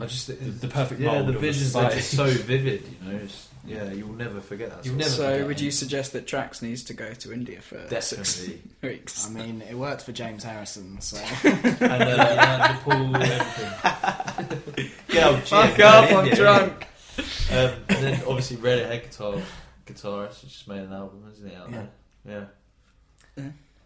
[0.00, 2.82] I just the, the perfect yeah, the of a visions are just so vivid.
[3.02, 4.84] You know, it's, yeah, you'll never forget that.
[4.86, 5.08] You'll never.
[5.10, 5.64] So, forget would it.
[5.64, 8.62] you suggest that Trax needs to go to India for six definitely.
[8.82, 9.26] weeks?
[9.26, 14.90] I mean, it worked for James Harrison, so and uh, yeah, Nepal, everything.
[15.08, 16.04] Get out, Fuck Jim, off!
[16.10, 16.36] man, I'm India.
[16.36, 16.86] drunk.
[17.50, 19.34] Um, and then obviously Radiohead guitar
[19.86, 21.56] guitarist who just made an album, isn't he?
[21.56, 21.84] Out Yeah.
[22.24, 22.48] there,
[23.38, 23.44] yeah.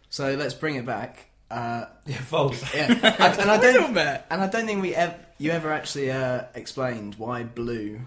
[0.09, 1.30] so let's bring it back.
[1.51, 2.73] Uh, Yeah, false.
[2.73, 6.43] yeah, I, and I don't and I don't think we ever you ever actually uh,
[6.55, 8.01] explained why blue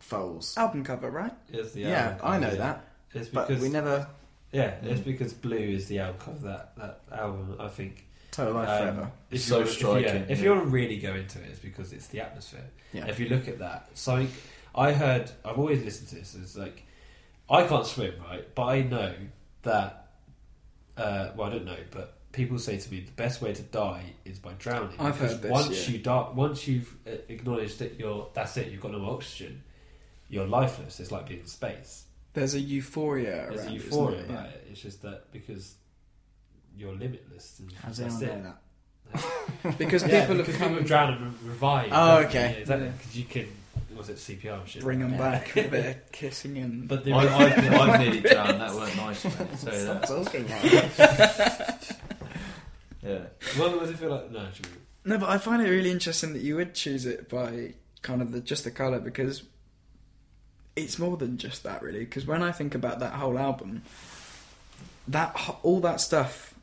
[0.00, 0.56] Foals.
[0.56, 1.32] Album cover, right?
[1.52, 2.54] Is the yeah, album I know yeah.
[2.56, 4.06] that, It's but because we never
[4.52, 7.56] yeah, it's because blue is the album cover of that that album.
[7.58, 9.10] I think total life Um, forever.
[9.30, 10.44] If So you striking, If, yeah, if yeah.
[10.44, 12.64] you want to really go into it, it's because it's the atmosphere.
[12.92, 13.06] Yeah.
[13.06, 14.30] If you look at that, something
[14.74, 16.34] I heard, I've always listened to this.
[16.34, 16.84] Is like
[17.50, 18.46] I can't swim, right?
[18.54, 19.14] But I know
[19.62, 20.06] that.
[20.96, 24.04] Uh, well, I don't know, but people say to me the best way to die
[24.24, 24.94] is by drowning.
[24.98, 25.94] I've Because heard this, Once yeah.
[25.94, 29.62] you die, once you've uh, acknowledged that you're that's it, you've got no oxygen,
[30.28, 31.00] you're lifeless.
[31.00, 32.04] It's like being in space.
[32.34, 34.26] There's a euphoria There's around a it, isn't euphoria there?
[34.26, 34.66] about it.
[34.70, 35.74] It's just that because
[36.76, 37.58] you're limitless.
[37.60, 38.54] And How's that's anyone it.
[39.64, 39.78] that?
[39.78, 41.88] Because Yeah, people because have come people drown and re- revive.
[41.90, 42.30] Oh, okay.
[42.32, 42.38] they?
[42.38, 42.86] Yeah, exactly.
[42.86, 42.92] Yeah.
[42.98, 43.46] Because you can,
[43.96, 44.82] was it CPR and shit?
[44.82, 45.18] bring them Yeah.
[45.18, 46.86] back with a bit of kissing and.
[46.86, 48.60] But I, the I've, I've nearly drowned.
[48.60, 49.34] That weren't nice, mate.
[49.40, 51.97] I'll tell you that.
[53.08, 53.56] Talking like.
[53.56, 53.62] Yeah.
[53.62, 54.30] what does it feel like?
[54.30, 54.68] No, actually,
[55.04, 58.32] No, but I find it really interesting that you would choose it by kind of
[58.32, 59.42] the just the color because
[60.76, 62.00] it's more than just that, really.
[62.00, 63.82] Because when I think about that whole album,
[65.08, 66.54] that all that stuff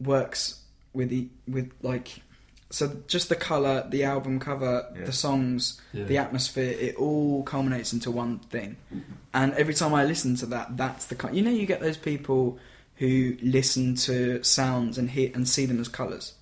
[0.00, 0.62] works
[0.92, 2.20] with the with like
[2.70, 5.04] so just the color, the album cover, Yeah.
[5.06, 6.04] the songs, yeah.
[6.04, 8.76] the atmosphere, it all culminates into one thing.
[9.32, 11.34] And every time I listen to that, that's the kind.
[11.34, 12.58] You know, you get those people
[12.98, 16.34] who listen to sounds and hear and see them as colors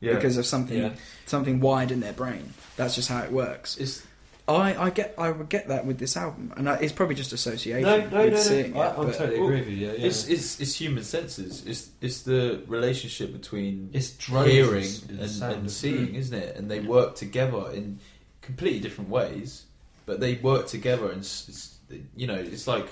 [0.00, 0.14] Yeah.
[0.14, 0.92] because of something Yeah.
[1.26, 2.52] something wired in their brain.
[2.76, 3.76] That's just how it works.
[3.78, 4.02] it's
[4.46, 7.32] I, I get I would get that with this album, and I, it's probably just
[7.32, 8.80] association no, no, with no, seeing no.
[8.80, 8.98] I, it.
[8.98, 9.86] I'm but- totally Well, agree with you.
[9.86, 10.06] Yeah, yeah.
[10.06, 11.64] it's it's it's human senses.
[11.66, 16.56] It's it's the relationship between It's hearing and and, and isn't seeing, isn't it?
[16.56, 18.00] And they work together in
[18.42, 19.64] completely different ways,
[20.04, 22.86] but they work together, and s- it's, you know, it's like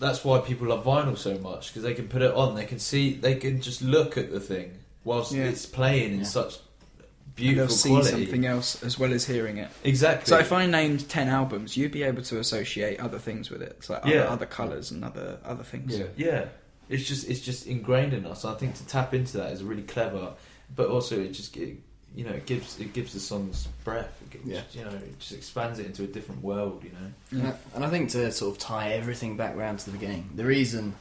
[0.00, 2.78] that's why people love vinyl so much because they can put it on, they can
[2.78, 4.72] see, they can just look at the thing
[5.04, 5.44] whilst Yeah.
[5.44, 6.24] it's playing in Yeah.
[6.24, 8.10] such and beautiful they'll see quality.
[8.10, 9.70] something else as well as hearing it.
[9.82, 10.26] Exactly.
[10.28, 13.78] So if I named ten albums, you'd be able to associate other things with it,
[13.84, 14.20] so like Yeah.
[14.22, 15.96] other, other colors and other other things.
[15.98, 16.06] Yeah.
[16.16, 16.44] Yeah,
[16.88, 18.44] it's just it's just ingrained in us.
[18.44, 20.34] I think to tap into that is really clever,
[20.74, 21.78] but also it just it,
[22.14, 24.16] you know it gives it gives the songs breath.
[24.22, 24.62] It gives, Yeah.
[24.72, 26.84] you know it just expands it into a different world.
[26.84, 27.12] You know.
[27.40, 30.30] And I- And I think to sort of tie everything back round to the beginning,
[30.34, 30.94] the reason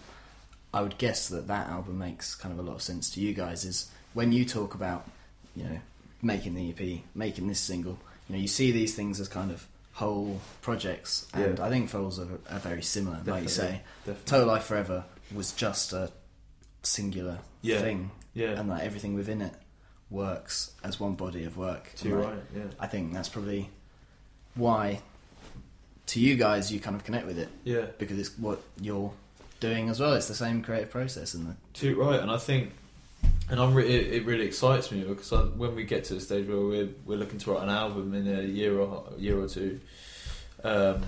[0.74, 3.34] I would guess that that album makes kind of a lot of sense to you
[3.34, 5.08] guys is when you talk about,
[5.56, 5.80] you know,
[6.24, 9.68] making the EP, making this single, you know, you see these things as kind of
[9.92, 11.66] whole projects, and Yeah.
[11.66, 13.22] I think Foals are, are very similar.
[13.24, 14.24] Like you say, Definitely.
[14.26, 16.12] Total Life Forever was just a
[16.82, 17.82] singular Yeah.
[17.82, 18.60] thing, Yeah.
[18.60, 19.54] and like everything within it
[20.10, 21.92] works as one body of work.
[21.96, 22.64] Too Like, right, yeah.
[22.80, 23.70] I think that's probably
[24.56, 25.02] why,
[26.08, 29.12] to you guys, you kind of connect with it Yeah, because it's what you're
[29.60, 30.14] doing as well.
[30.14, 32.20] It's the same creative process, and the too right.
[32.20, 32.74] And I think,
[33.50, 36.20] and I'm re- it, it really excites me because I, when we get to the
[36.22, 39.48] stage where we're we're looking to write an album in a year or year or
[39.48, 39.80] two,
[40.64, 41.02] um,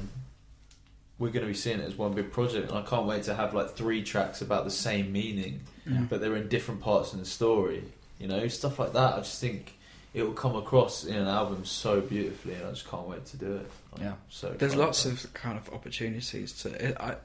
[1.19, 3.35] we're going to be seeing it as one big project, and I can't wait to
[3.35, 6.01] have like three tracks about the same meaning, Yeah.
[6.09, 7.83] but they're in different parts in the story.
[8.19, 9.13] You know, stuff like that.
[9.15, 9.75] I just think
[10.13, 13.37] it will come across in an album so beautifully, and I just can't wait to
[13.37, 13.71] do it.
[13.97, 14.13] I'm Yeah.
[14.29, 16.89] so There's lots of kind of opportunities to.
[16.89, 17.17] It, I,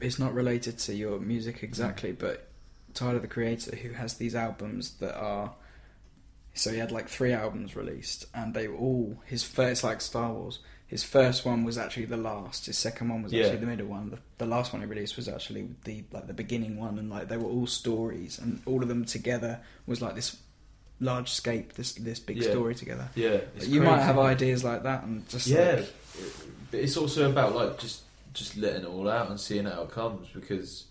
[0.00, 1.62] it's not related to your music mm.
[1.64, 2.48] exactly, but
[2.94, 5.54] Tyler, the creator, who has these albums that are.
[6.54, 10.32] So he had like three albums released, and they were all his first, like Star
[10.32, 10.60] Wars.
[10.88, 12.64] His first one was actually the last.
[12.66, 13.44] His second one was Yeah.
[13.44, 14.10] actually the middle one.
[14.10, 17.28] The, the last one he released was actually the like the beginning one, and like
[17.28, 20.36] they were all stories, and all of them together was like this
[21.00, 22.50] large scape, this this big Yeah.
[22.50, 23.08] story together.
[23.14, 25.92] Yeah, you might have ideas like that, and just yeah, like,
[26.70, 29.90] but it's also about like just just letting it all out and seeing how it
[29.90, 30.84] comes because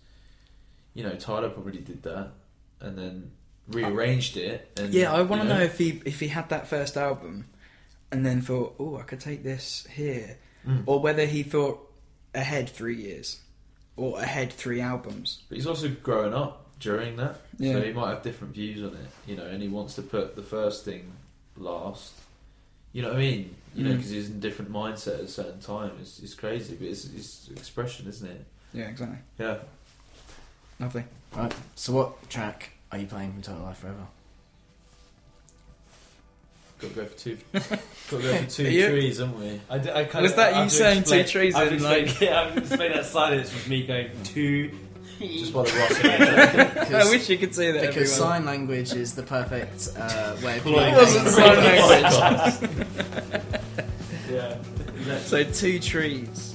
[0.93, 2.33] you know Tyler probably did that
[2.81, 3.31] and then
[3.67, 4.69] rearranged it.
[4.77, 5.59] And, Yeah, I want to you know.
[5.61, 7.45] if he if he had that first album,
[8.11, 10.83] and then thought, "Oh, I could take this here," Mm.
[10.85, 11.79] or whether he thought
[12.33, 13.39] ahead three years,
[13.95, 15.43] or ahead three albums.
[15.49, 17.73] But he's also growing up during that, Yeah.
[17.73, 19.09] so he might have different views on it.
[19.25, 21.11] You know, and he wants to put the first thing
[21.55, 22.13] last.
[22.93, 23.55] You know what I mean?
[23.75, 23.97] You know, Mm.
[23.97, 25.91] because he's in a different mindset at a certain time.
[26.01, 28.45] It's, it's crazy, but it's, it's expression, isn't it?
[28.73, 29.19] Yeah, exactly.
[29.39, 29.57] Yeah.
[30.79, 31.03] Lovely.
[31.35, 31.53] right.
[31.75, 34.07] So, what track are you playing from Total Life Forever?
[36.79, 37.37] Got to go for two.
[37.53, 39.61] got to go for two Are you- trees, haven't we?
[39.69, 42.41] I, d- I kind Was of, that you I've saying two trees I've like- yeah,
[42.41, 44.71] I've explained that silence with me going two.
[45.19, 46.93] Just by the Ross.
[47.07, 47.81] I wish you could see that.
[47.81, 48.29] Because everyone.
[48.33, 53.41] sign language is the perfect uh, way of It wasn't sign language.
[54.29, 54.57] Yeah.
[55.21, 56.53] so two trees.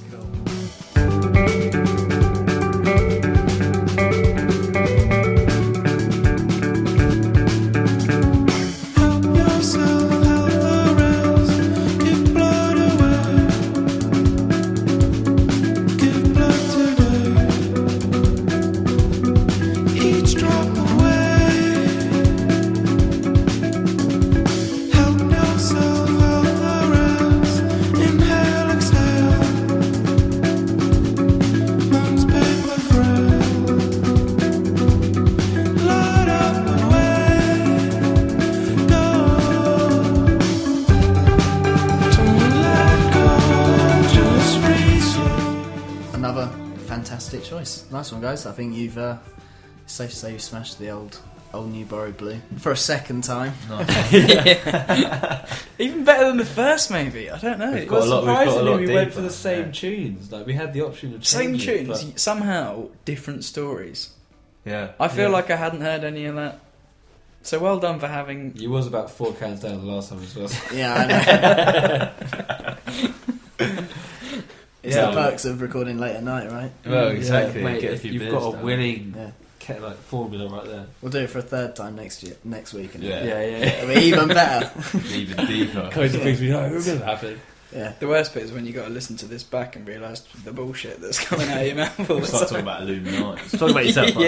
[47.93, 48.45] Nice one, guys.
[48.45, 48.97] I think you've.
[48.97, 49.17] Uh,
[49.85, 51.19] safe to say you smashed the old,
[51.53, 53.53] old new borrowed blue for a second time.
[55.77, 57.29] Even better than the first, maybe.
[57.29, 57.71] I don't know.
[57.73, 59.15] We've It got was a lot- we've got a surprisingly, lot we went deeper.
[59.15, 59.71] for the same Yeah.
[59.71, 60.31] tunes.
[60.31, 64.09] Like we had the option of same changing, tunes, but- somehow different stories.
[64.65, 64.91] Yeah.
[64.99, 65.33] I feel Yeah.
[65.33, 66.59] like I hadn't heard any of that.
[67.43, 68.53] So well done for having.
[68.55, 70.49] You was about four cans down the last time as well.
[70.73, 72.11] Yeah,
[73.59, 73.85] I know.
[74.83, 75.07] it's Yeah.
[75.07, 76.71] the perks of recording late at night, right?
[76.85, 77.63] Well, Yeah, exactly.
[77.63, 78.61] mate, Get a if few you've beers got a down.
[78.63, 79.31] winning Yeah.
[79.75, 80.85] ke- like formula right there.
[81.01, 82.95] We'll do it for a third time next year, next week.
[82.95, 83.23] And Yeah.
[83.23, 83.57] Yeah, yeah.
[83.65, 84.71] It'll be even better.
[85.09, 85.89] even deeper.
[85.91, 87.39] Kinds of things we know are going to happen.
[87.73, 87.93] yeah.
[87.99, 90.51] The worst bit is when you got to listen to this back and realise the
[90.51, 93.57] bullshit that's coming out of your mouth all the Start talking about Illuminati.
[93.57, 94.15] Talk about yourself.
[94.15, 94.23] man.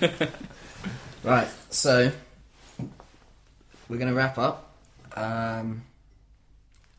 [0.00, 0.26] yeah.
[1.22, 2.10] Right, so
[3.88, 4.72] we're going to wrap up.
[5.14, 5.82] Um,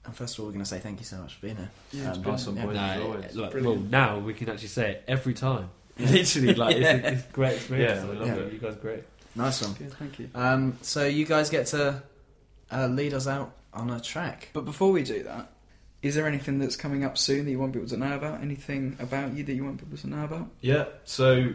[0.06, 1.70] and first of all, we're going to say thank you so much for being here.
[1.92, 2.66] Yeah, it's Um, been- Nice yeah.
[3.04, 3.36] boys.
[3.36, 5.70] No, like, well, now we can actually say it every time.
[6.00, 8.02] Literally, like it's, a, it's great experience.
[8.04, 8.44] Yeah, we I love yeah.
[8.44, 8.54] it.
[8.54, 9.04] You guys are great.
[9.36, 9.74] Nice one.
[9.74, 10.30] Good, thank you.
[10.36, 12.02] Um, so you guys get to
[12.72, 14.50] uh, lead us out on a track.
[14.54, 15.52] But before we do that,
[16.02, 18.42] is there anything that's coming up soon that you want people to know about?
[18.42, 20.50] Anything about you that you want people to know about?
[20.62, 21.54] Yeah, so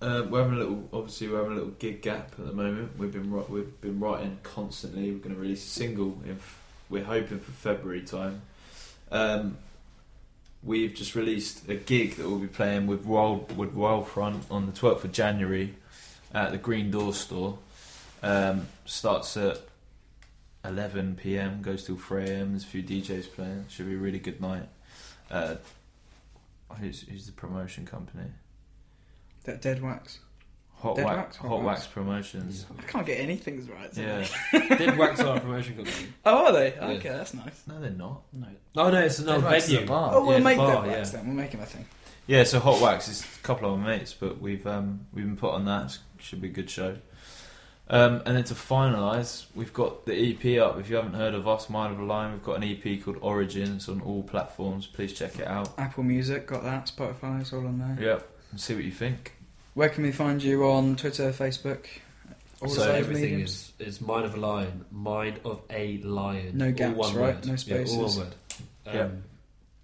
[0.00, 0.88] uh, we're having a little.
[0.92, 2.96] Obviously, we're having a little gig gap at the moment.
[2.96, 5.10] We've been wri- we've been writing constantly.
[5.10, 6.22] We're going to release a single.
[6.24, 6.61] If
[6.92, 8.42] we're hoping for February time.
[9.10, 9.56] Um,
[10.62, 14.72] we've just released a gig that we'll be playing with Wild with Wildfront on the
[14.72, 15.74] twelfth of January
[16.32, 17.58] at the Green Door store.
[18.22, 19.58] Um, starts at
[20.64, 21.60] 11 p.m.
[21.60, 22.50] goes till 3 a.m.
[22.50, 23.64] There's a few DJs playing.
[23.68, 24.68] Should be a really good night.
[25.28, 25.56] Uh,
[26.78, 28.28] who's, who's the promotion company?
[29.42, 30.20] That Dead Wax.
[30.82, 31.36] Hot Dead Wax, Wax?
[31.36, 31.80] Hot, Hot Wax.
[31.80, 31.86] Wax.
[31.94, 32.66] Promotions.
[32.78, 33.90] I can't get anything right.
[33.96, 34.24] Yeah.
[34.52, 34.76] today.
[34.76, 36.08] Did wax our promotion company?
[36.24, 36.74] Oh, are they?
[36.74, 36.88] Yeah.
[36.88, 37.62] Okay, that's nice.
[37.68, 38.22] No, they're not.
[38.32, 39.88] No, Oh no, it's another Dead Wax is a venue.
[39.88, 40.10] bar.
[40.14, 41.16] Oh, we'll yeah, make the Dead bar, Wax yeah.
[41.18, 41.26] then.
[41.28, 41.84] We'll make him a thing.
[42.26, 45.36] Yeah, so Hot Wax is a couple of our mates, but we've um, we've been
[45.36, 45.98] put on that.
[46.18, 46.96] Should be a good show.
[47.88, 50.78] Um, and then to finalise, we've got the EP up.
[50.80, 54.22] If you haven't heard of us, Mindofalion, we've got an EP called Origins on all
[54.22, 54.86] platforms.
[54.86, 55.70] Please check it out.
[55.78, 56.86] Apple Music got that.
[56.86, 57.98] Spotify, it's all on there.
[58.12, 59.34] Yep, and see what you think.
[59.74, 61.86] Where can we find you on Twitter, Facebook?
[62.60, 63.72] All so everything mediums?
[63.80, 66.56] is, is mind of a lion, mind of a lion.
[66.58, 67.34] No All gaps, one right?
[67.34, 67.46] word.
[67.46, 68.34] No Yeah, all one word.
[68.86, 69.08] Um, Yeah.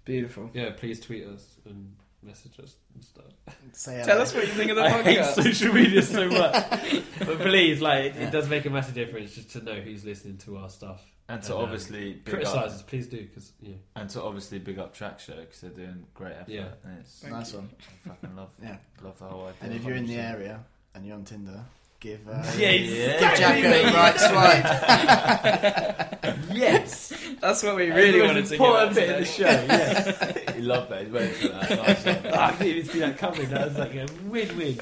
[0.05, 0.49] beautiful.
[0.53, 1.93] yeah, please tweet us and
[2.29, 3.25] message us and stuff.
[3.73, 4.21] Say Tell hello.
[4.21, 5.43] us what you think of the I hate podcast.
[5.43, 6.53] social media so much,
[7.19, 10.37] but please, like, it, it does make a massive difference just to know who's listening
[10.39, 11.01] to our stuff.
[11.27, 14.23] And to And, um, obviously big Criticise up, us, please do, because yeah, and to
[14.23, 16.49] obviously big up Track Show because they're doing great effort.
[16.49, 16.69] Yeah.
[16.83, 17.59] and it's Thank nice you.
[17.59, 17.69] one.
[18.05, 18.77] I fucking love Yeah.
[19.03, 19.53] love the whole idea.
[19.61, 20.63] And if you're in the area
[20.95, 21.59] and you're on Tinder,
[21.99, 22.91] give uh, Yeah, give
[23.21, 23.93] exactly, Jack a mate.
[23.93, 24.19] right
[26.19, 26.49] swipe.
[26.55, 29.43] yes, That's what we really wanted to get important out bit of the show.
[29.45, 31.03] Yes, you love that.
[31.03, 31.69] He's waiting for that.
[31.69, 32.33] Nice one.
[32.33, 33.49] I didn't even see that coming.
[33.49, 34.79] That was like a win-win.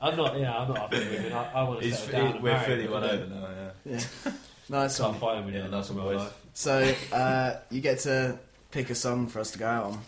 [0.00, 0.38] I'm not.
[0.38, 1.32] Yeah, I'm not up for women.
[1.32, 2.42] I, I want to He's, settle down.
[2.42, 3.48] we're marry, fully but one I over now.
[3.84, 4.00] Yeah.
[4.24, 4.32] Yeah.
[4.68, 5.10] Nice one.
[5.12, 5.70] Can't fight with Yeah, it.
[5.70, 6.10] nice one, in boys.
[6.14, 6.32] real life.
[6.54, 8.38] So uh, you get to
[8.70, 9.98] pick a song for us to go out on.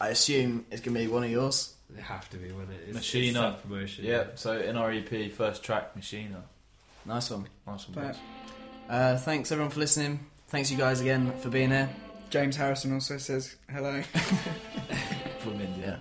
[0.00, 1.74] I assume it's gonna be one of yours.
[1.94, 4.04] They have to be when it is Machina promotion.
[4.04, 4.24] Yeah.
[4.34, 6.34] So in REP, first track, machine.
[7.04, 7.46] Nice one.
[7.66, 8.14] Nice one.
[8.88, 10.20] Uh, thanks everyone for listening.
[10.48, 11.90] Thanks you guys again for being here.
[12.30, 14.02] James Harrison also says hello.
[15.40, 16.00] From India.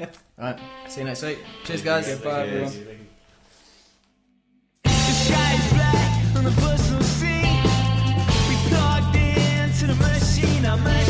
[0.00, 0.06] All
[0.38, 0.60] right.
[0.88, 1.38] See you next week.
[1.64, 2.08] Cheers, guys.
[2.08, 2.98] Goodbye, everyone.
[10.64, 11.01] I'm